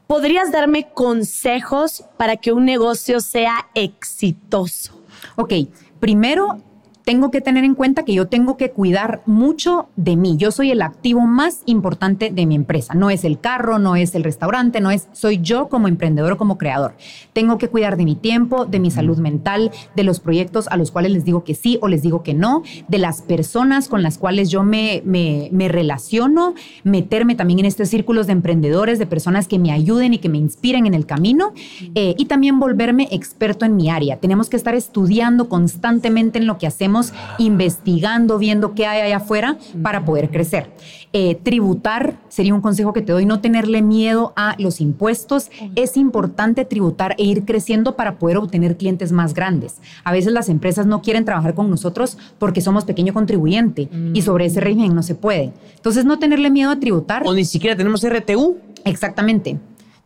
¿Podrías 0.08 0.54
darme 0.54 0.90
consejos 0.94 2.06
para 2.16 2.38
que 2.38 2.54
un 2.54 2.64
negocio 2.64 3.20
sea 3.20 3.68
exitoso? 3.76 4.94
Ok, 5.36 5.54
primero 6.00 6.62
tengo 7.08 7.32
que 7.32 7.40
tener 7.40 7.64
en 7.64 7.74
cuenta 7.74 8.04
que 8.04 8.14
yo 8.14 8.28
tengo 8.28 8.58
que 8.58 8.72
cuidar 8.72 9.22
mucho 9.26 9.88
de 9.96 10.18
mí. 10.18 10.36
Yo 10.36 10.52
soy 10.52 10.72
el 10.72 10.82
activo 10.82 11.22
más 11.22 11.62
importante 11.66 12.32
de 12.32 12.46
mi 12.46 12.54
empresa. 12.54 12.96
No 12.96 13.10
es 13.10 13.24
el 13.24 13.40
carro, 13.40 13.80
no 13.80 13.96
es 13.96 14.14
el 14.14 14.26
restaurante, 14.26 14.82
no 14.82 14.92
es, 14.92 15.08
soy 15.14 15.40
yo 15.42 15.70
como 15.70 15.88
emprendedor 15.88 16.34
o 16.34 16.38
como 16.38 16.58
creador. 16.58 16.96
Tengo 17.32 17.58
que 17.58 17.70
cuidar 17.70 17.96
de 17.96 18.04
mi 18.04 18.16
tiempo, 18.16 18.66
de 18.66 18.82
mi 18.82 18.92
salud 18.92 19.20
mental, 19.20 19.72
de 19.96 20.04
los 20.04 20.20
proyectos 20.20 20.68
a 20.68 20.76
los 20.76 20.92
cuales 20.92 21.14
les 21.14 21.24
digo 21.24 21.46
que 21.46 21.56
sí 21.56 21.80
o 21.82 21.88
les 21.88 22.02
digo 22.02 22.24
que 22.24 22.34
no, 22.34 22.64
de 22.90 22.98
las 22.98 23.22
personas 23.22 23.88
con 23.88 24.04
las 24.04 24.18
cuales 24.18 24.50
yo 24.50 24.64
me, 24.64 25.02
me, 25.06 25.48
me 25.54 25.70
relaciono, 25.70 26.56
meterme 26.84 27.36
también 27.36 27.60
en 27.60 27.68
estos 27.68 27.88
círculos 27.88 28.28
de 28.28 28.34
emprendedores, 28.34 29.00
de 29.00 29.06
personas 29.06 29.48
que 29.48 29.60
me 29.60 29.72
ayuden 29.72 30.14
y 30.14 30.18
que 30.18 30.28
me 30.28 30.40
inspiren 30.40 30.86
en 30.86 30.94
el 30.94 31.06
camino 31.06 31.54
eh, 31.96 32.16
y 32.18 32.26
también 32.26 32.60
volverme 32.60 33.08
experto 33.12 33.64
en 33.64 33.78
mi 33.78 33.90
área. 33.90 34.18
Tenemos 34.18 34.50
que 34.50 34.58
estar 34.58 34.76
estudiando 34.76 35.48
constantemente 35.48 36.40
en 36.40 36.48
lo 36.48 36.58
que 36.58 36.68
hacemos, 36.68 36.97
investigando, 37.38 38.38
viendo 38.38 38.74
qué 38.74 38.86
hay 38.86 39.02
allá 39.02 39.18
afuera 39.18 39.58
para 39.82 40.06
poder 40.06 40.30
crecer. 40.30 40.72
Eh, 41.14 41.36
tributar 41.42 42.20
sería 42.28 42.54
un 42.54 42.62
consejo 42.62 42.94
que 42.94 43.02
te 43.02 43.12
doy, 43.12 43.26
no 43.26 43.40
tenerle 43.40 43.82
miedo 43.82 44.34
a 44.36 44.56
los 44.60 44.82
impuestos. 44.82 45.50
Es 45.76 45.98
importante 45.98 46.66
tributar 46.66 47.16
e 47.18 47.24
ir 47.24 47.46
creciendo 47.46 47.96
para 47.96 48.20
poder 48.20 48.38
obtener 48.38 48.78
clientes 48.78 49.12
más 49.12 49.34
grandes. 49.34 49.78
A 50.04 50.12
veces 50.12 50.34
las 50.34 50.50
empresas 50.50 50.86
no 50.86 51.02
quieren 51.02 51.26
trabajar 51.26 51.54
con 51.54 51.70
nosotros 51.70 52.18
porque 52.38 52.62
somos 52.62 52.86
pequeño 52.86 53.14
contribuyente 53.14 53.90
y 54.14 54.22
sobre 54.22 54.46
ese 54.46 54.60
régimen 54.60 54.94
no 54.94 55.04
se 55.04 55.16
puede. 55.16 55.54
Entonces, 55.76 56.06
no 56.06 56.20
tenerle 56.20 56.50
miedo 56.50 56.72
a 56.72 56.80
tributar. 56.80 57.24
O 57.26 57.34
ni 57.34 57.46
siquiera 57.46 57.76
tenemos 57.76 58.04
RTU. 58.08 58.58
Exactamente. 58.84 59.58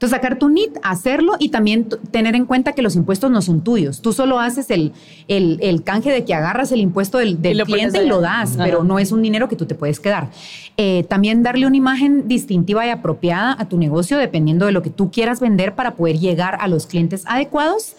Entonces, 0.01 0.17
sacar 0.17 0.39
tu 0.39 0.49
NIT, 0.49 0.79
hacerlo 0.81 1.33
y 1.37 1.49
también 1.49 1.87
tener 2.09 2.33
en 2.33 2.47
cuenta 2.47 2.71
que 2.71 2.81
los 2.81 2.95
impuestos 2.95 3.29
no 3.29 3.39
son 3.43 3.61
tuyos. 3.61 4.01
Tú 4.01 4.13
solo 4.13 4.39
haces 4.39 4.71
el, 4.71 4.93
el, 5.27 5.59
el 5.61 5.83
canje 5.83 6.09
de 6.09 6.25
que 6.25 6.33
agarras 6.33 6.71
el 6.71 6.79
impuesto 6.79 7.19
del, 7.19 7.39
del 7.39 7.59
Y 7.59 7.63
cliente 7.65 8.03
y 8.03 8.07
lo 8.07 8.19
das, 8.19 8.55
Ajá. 8.55 8.63
pero 8.63 8.83
no 8.83 8.97
es 8.97 9.11
un 9.11 9.21
dinero 9.21 9.47
que 9.47 9.55
tú 9.55 9.67
te 9.67 9.75
puedes 9.75 9.99
quedar. 9.99 10.31
Eh, 10.75 11.05
también 11.07 11.43
darle 11.43 11.67
una 11.67 11.77
imagen 11.77 12.27
distintiva 12.27 12.83
y 12.83 12.89
apropiada 12.89 13.55
a 13.59 13.69
tu 13.69 13.77
negocio, 13.77 14.17
dependiendo 14.17 14.65
de 14.65 14.71
lo 14.71 14.81
que 14.81 14.89
tú 14.89 15.11
quieras 15.11 15.39
vender 15.39 15.75
para 15.75 15.93
poder 15.93 16.17
llegar 16.17 16.57
a 16.59 16.67
los 16.67 16.87
clientes 16.87 17.21
adecuados. 17.27 17.95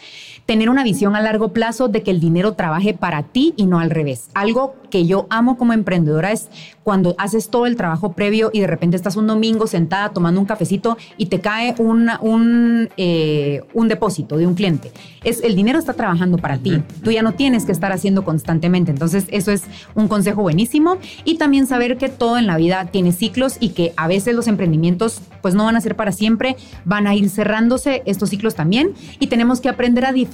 Tener 0.47 0.69
una 0.71 0.83
visión 0.85 1.15
a 1.17 1.21
largo 1.21 1.53
plazo 1.53 1.89
de 1.89 2.03
que 2.03 2.11
el 2.11 2.21
dinero 2.21 2.53
trabaje 2.55 2.95
para 2.95 3.23
ti 3.23 3.55
y 3.57 3.67
no 3.67 3.79
al 3.79 3.91
revés. 3.91 4.29
Algo 4.35 4.75
que 4.91 5.07
yo 5.07 5.27
amo 5.31 5.57
como 5.57 5.73
emprendedora 5.73 6.33
es 6.33 6.49
cuando 6.83 7.15
haces 7.17 7.49
todo 7.49 7.65
el 7.67 7.77
trabajo 7.77 8.13
previo 8.13 8.51
y 8.53 8.61
de 8.61 8.67
repente 8.67 8.97
estás 8.97 9.17
un 9.17 9.27
domingo 9.29 9.67
sentada 9.67 10.11
tomando 10.11 10.41
un 10.41 10.47
cafecito 10.47 10.99
y 11.17 11.27
te 11.27 11.41
cae 11.41 11.75
una- 11.79 12.19
un, 12.21 12.91
eh, 12.97 13.63
un 13.73 13.89
depósito 13.89 14.37
de 14.37 14.47
un 14.47 14.55
cliente. 14.55 14.91
Es, 15.25 15.43
el 15.43 15.55
dinero 15.55 15.79
está 15.79 15.95
trabajando 15.95 16.37
para 16.39 16.59
ti. 16.59 16.83
Tú 17.05 17.13
ya 17.13 17.23
no 17.23 17.33
tienes 17.33 17.65
que 17.65 17.73
estar 17.73 17.93
haciendo 17.93 18.25
constantemente. 18.25 18.91
Entonces, 18.91 19.27
eso 19.31 19.53
es 19.53 19.63
un 19.95 20.09
consejo 20.09 20.43
buenísimo. 20.43 20.99
Y 21.25 21.37
también 21.39 21.67
saber 21.69 21.97
que 21.97 22.09
todo 22.09 22.37
en 22.37 22.47
la 22.49 22.57
vida 22.57 22.87
tiene 22.87 23.13
ciclos 23.13 23.57
y 23.61 23.71
que 23.71 23.93
a 23.97 24.09
veces 24.09 24.35
los 24.35 24.49
emprendimientos 24.49 25.21
pues 25.41 25.55
no 25.55 25.65
van 25.65 25.75
a 25.77 25.81
ser 25.81 25.97
para 25.97 26.13
siempre, 26.13 26.57
van 26.85 27.07
a 27.07 27.15
ir 27.15 27.29
cerrándose 27.31 28.03
estos 28.07 28.29
ciclos 28.31 28.55
también. 28.57 28.93
Y 29.21 29.29
tenemos 29.29 29.61
que 29.61 29.69
aprender 29.69 30.05
a 30.05 30.13
diferenciar 30.13 30.32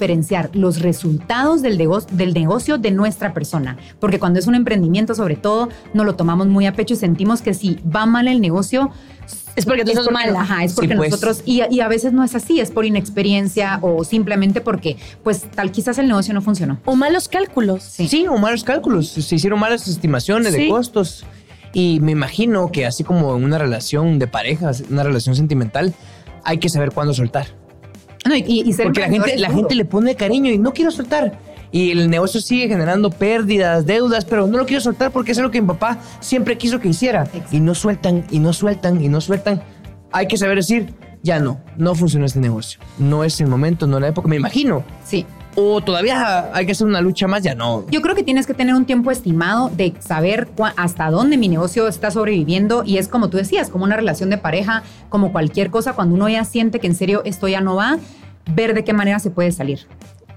los 0.53 0.81
resultados 0.81 1.61
del, 1.61 1.77
nego- 1.77 2.05
del 2.11 2.33
negocio 2.33 2.77
de 2.77 2.91
nuestra 2.91 3.33
persona. 3.33 3.77
Porque 3.99 4.19
cuando 4.19 4.39
es 4.39 4.47
un 4.47 4.55
emprendimiento, 4.55 5.15
sobre 5.15 5.35
todo, 5.35 5.69
no 5.93 6.03
lo 6.03 6.15
tomamos 6.15 6.47
muy 6.47 6.65
a 6.65 6.73
pecho 6.73 6.93
y 6.93 6.97
sentimos 6.97 7.41
que 7.41 7.53
si 7.53 7.79
va 7.95 8.05
mal 8.05 8.27
el 8.27 8.41
negocio, 8.41 8.91
Es 9.55 9.65
porque 9.65 9.83
tú 9.83 9.91
es 9.91 9.97
sos 9.97 10.07
porque- 10.07 10.25
mala. 10.27 10.41
Ajá, 10.41 10.63
es 10.63 10.71
Sí, 10.71 10.75
porque 10.77 10.95
pues. 10.95 11.11
nosotros, 11.11 11.41
y, 11.45 11.61
y 11.69 11.81
a 11.81 11.87
veces 11.87 12.13
no 12.13 12.23
es 12.23 12.33
así, 12.35 12.59
es 12.59 12.71
por 12.71 12.85
inexperiencia 12.85 13.79
o 13.81 14.03
simplemente 14.03 14.61
porque, 14.61 14.97
pues, 15.23 15.41
tal 15.51 15.71
quizás 15.71 15.97
el 15.97 16.07
negocio 16.07 16.33
no 16.33 16.41
funcionó. 16.41 16.79
O 16.85 16.95
malos 16.95 17.27
cálculos. 17.27 17.83
Sí. 17.83 18.25
o 18.27 18.37
malos 18.37 18.63
cálculos. 18.63 19.09
Se 19.09 19.35
hicieron 19.35 19.59
malas 19.59 19.87
estimaciones 19.87 20.53
Sí. 20.53 20.63
de 20.63 20.69
costos. 20.69 21.25
Y 21.73 21.99
me 22.01 22.13
imagino 22.13 22.71
que 22.71 22.85
así 22.87 23.03
como 23.03 23.35
en 23.37 23.43
una 23.43 23.57
relación 23.59 24.17
de 24.17 24.25
pareja, 24.27 24.71
una 24.89 25.03
relación 25.03 25.35
sentimental, 25.35 25.93
hay 26.43 26.57
que 26.57 26.69
saber 26.69 26.91
cuándo 26.91 27.13
soltar. 27.13 27.45
No, 28.29 28.35
y, 28.35 28.43
y- 28.47 28.69
y 28.69 28.73
ser 28.73 28.85
Porque 28.85 29.01
la 29.01 29.09
gente, 29.09 29.37
la 29.37 29.49
le 29.49 29.85
pone 29.85 30.15
cariño 30.15 30.51
y 30.51 30.57
no 30.59 30.71
quiero 30.71 30.91
soltar. 30.91 31.39
Y 31.71 31.91
el 31.91 32.09
negocio 32.09 32.39
sigue 32.41 32.67
generando 32.67 33.09
pérdidas, 33.09 33.85
deudas, 33.85 34.25
pero 34.25 34.47
no 34.47 34.57
lo 34.57 34.65
quiero 34.65 34.81
soltar 34.81 35.11
porque 35.11 35.31
es 35.31 35.37
lo 35.39 35.51
que 35.51 35.61
mi 35.61 35.67
papá 35.67 35.97
siempre 36.19 36.57
quiso 36.57 36.79
que 36.79 36.87
hiciera. 36.89 37.23
Exacto. 37.23 37.55
Y 37.55 37.59
no 37.59 37.75
sueltan, 37.75 38.23
y 38.31 38.39
no 38.39 38.53
sueltan, 38.53 39.03
y 39.03 39.07
no 39.09 39.19
sueltan. 39.21 39.61
Hay 40.11 40.27
que 40.27 40.37
saber 40.37 40.57
decir, 40.57 40.93
ya 41.21 41.39
no, 41.39 41.59
no 41.77 41.95
funciona 41.95 42.25
este 42.25 42.39
negocio. 42.39 42.79
No 42.97 43.23
es 43.23 43.39
el 43.41 43.47
momento, 43.47 43.85
no 43.87 43.97
es 43.97 44.01
la 44.01 44.07
época, 44.09 44.27
me 44.27 44.35
imagino. 44.35 44.83
Sí. 45.05 45.25
O 45.55 45.81
todavía 45.81 46.49
hay 46.53 46.65
que 46.65 46.71
hacer 46.73 46.87
una 46.87 47.01
lucha 47.01 47.27
más, 47.27 47.43
ya 47.43 47.55
no. 47.55 47.85
Yo 47.89 48.01
creo 48.01 48.15
que 48.15 48.23
tienes 48.23 48.45
que 48.45 48.53
tener 48.53 48.75
un 48.75 48.85
tiempo 48.85 49.11
estimado 49.11 49.69
de 49.69 49.93
saber 49.99 50.47
hasta 50.77 51.09
dónde 51.09 51.37
mi 51.37 51.47
negocio 51.49 51.87
está 51.87 52.11
sobreviviendo 52.11 52.83
y 52.85 52.97
es 52.97 53.07
como 53.07 53.29
tú 53.29 53.37
decías, 53.37 53.69
como 53.69 53.83
una 53.83 53.95
relación 53.95 54.29
de 54.29 54.37
pareja, 54.37 54.83
como 55.09 55.31
cualquier 55.31 55.69
cosa, 55.69 55.93
cuando 55.93 56.15
uno 56.15 56.29
ya 56.29 56.45
siente 56.45 56.79
que 56.79 56.87
en 56.87 56.95
serio 56.95 57.21
esto 57.25 57.47
ya 57.47 57.61
no 57.61 57.75
va, 57.75 57.97
ver 58.53 58.73
de 58.73 58.83
qué 58.83 58.93
manera 58.93 59.19
se 59.19 59.31
puede 59.31 59.51
salir. 59.51 59.87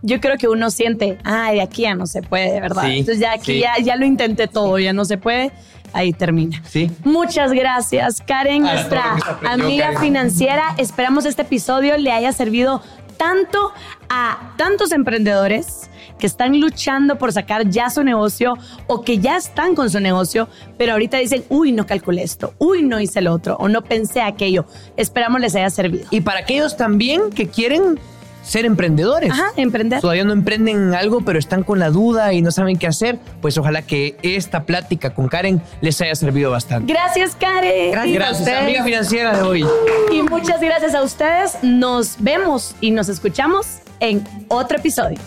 Yo 0.05 0.21
creo 0.21 0.37
que 0.37 0.49
uno 0.49 0.71
siente, 0.71 1.19
ay, 1.23 1.57
de 1.57 1.63
aquí 1.63 1.83
ya 1.83 1.95
no 1.95 2.07
se 2.07 2.23
puede, 2.23 2.61
¿verdad? 2.61 2.83
Sí, 2.85 2.99
Entonces 2.99 3.21
ya 3.21 3.35
aquí 3.35 3.53
sí. 3.53 3.61
ya, 3.61 3.75
ya 3.81 3.95
lo 3.95 4.05
intenté 4.05 4.49
todo, 4.49 4.77
ya 4.81 4.93
no 4.93 5.05
se 5.05 5.17
puede, 5.17 5.53
ahí 5.93 6.13
termina. 6.13 6.61
Sí. 6.67 6.91
Muchas 7.05 7.53
gracias, 7.53 8.21
Karen, 8.27 8.63
nuestra 8.63 9.15
aprendió, 9.15 9.65
amiga 9.65 9.85
Karen. 9.93 10.01
financiera. 10.01 10.75
Esperamos 10.79 11.25
este 11.25 11.43
episodio 11.43 11.97
le 11.99 12.11
haya 12.11 12.33
servido 12.33 12.83
tanto 13.17 13.73
a 14.09 14.55
tantos 14.57 14.93
emprendedores 14.93 15.89
que 16.19 16.27
están 16.27 16.61
luchando 16.61 17.19
por 17.19 17.33
sacar 17.33 17.69
ya 17.69 17.91
su 17.91 18.05
negocio 18.05 18.55
o 18.87 19.03
que 19.03 19.19
ya 19.19 19.37
están 19.37 19.75
con 19.75 19.91
su 19.91 19.99
negocio, 20.01 20.49
pero 20.79 20.93
ahorita 20.93 21.19
dicen, 21.19 21.45
uy, 21.49 21.73
no 21.73 21.87
calculé 21.87 22.23
esto, 22.23 22.55
uy, 22.59 22.83
no 22.83 23.01
hice 23.01 23.21
lo 23.21 23.33
otro 23.33 23.57
o 23.57 23.69
no 23.69 23.83
pensé 23.83 24.21
aquello. 24.21 24.65
Esperamos 24.97 25.41
les 25.41 25.55
haya 25.55 25.71
servido. 25.71 26.07
Y 26.11 26.21
para 26.21 26.41
aquellos 26.41 26.77
también 26.77 27.31
que 27.31 27.49
quieren 27.49 27.99
ser 28.43 28.65
emprendedores. 28.65 29.31
Ajá, 29.31 29.53
emprender. 29.57 30.01
Todavía 30.01 30.25
no 30.25 30.33
emprenden 30.33 30.77
en 30.77 30.95
algo, 30.95 31.23
pero 31.23 31.39
están 31.39 31.63
con 31.63 31.79
la 31.79 31.91
duda 31.91 32.33
y 32.33 32.43
no 32.43 32.51
saben 32.51 32.77
qué 32.77 32.87
hacer. 32.87 33.19
Pues 33.41 33.57
ojalá 33.59 33.83
que 33.83 34.17
esta 34.23 34.65
plática 34.65 35.15
con 35.15 35.29
Karen 35.29 35.63
les 35.81 36.01
haya 36.01 36.15
servido 36.15 36.51
bastante. 36.51 36.93
Gracias, 36.93 37.37
Karen. 37.37 37.93
Gracias. 37.93 38.15
Gracias, 38.15 38.63
amiga 38.63 38.85
financiera 38.85 39.37
de 39.37 39.43
hoy. 39.43 39.67
Y 40.13 40.23
muchas 40.23 40.61
gracias 40.61 40.95
a 40.95 41.03
ustedes. 41.03 41.59
Nos 41.63 42.17
vemos 42.19 42.75
y 42.81 42.91
nos 42.91 43.09
escuchamos 43.09 43.79
en 44.01 44.25
otro 44.49 44.79
episodio. 44.79 45.19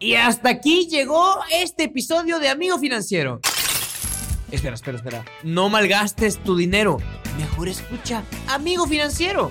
Y 0.00 0.14
hasta 0.14 0.50
aquí 0.50 0.86
llegó 0.88 1.40
este 1.52 1.84
episodio 1.84 2.38
de 2.38 2.48
Amigo 2.48 2.78
Financiero. 2.78 3.40
Espera, 4.50 4.74
espera, 4.74 4.96
espera. 4.96 5.24
No 5.42 5.68
malgastes 5.68 6.38
tu 6.38 6.56
dinero. 6.56 6.98
Mejor 7.36 7.68
escucha 7.68 8.22
Amigo 8.48 8.86
Financiero. 8.86 9.50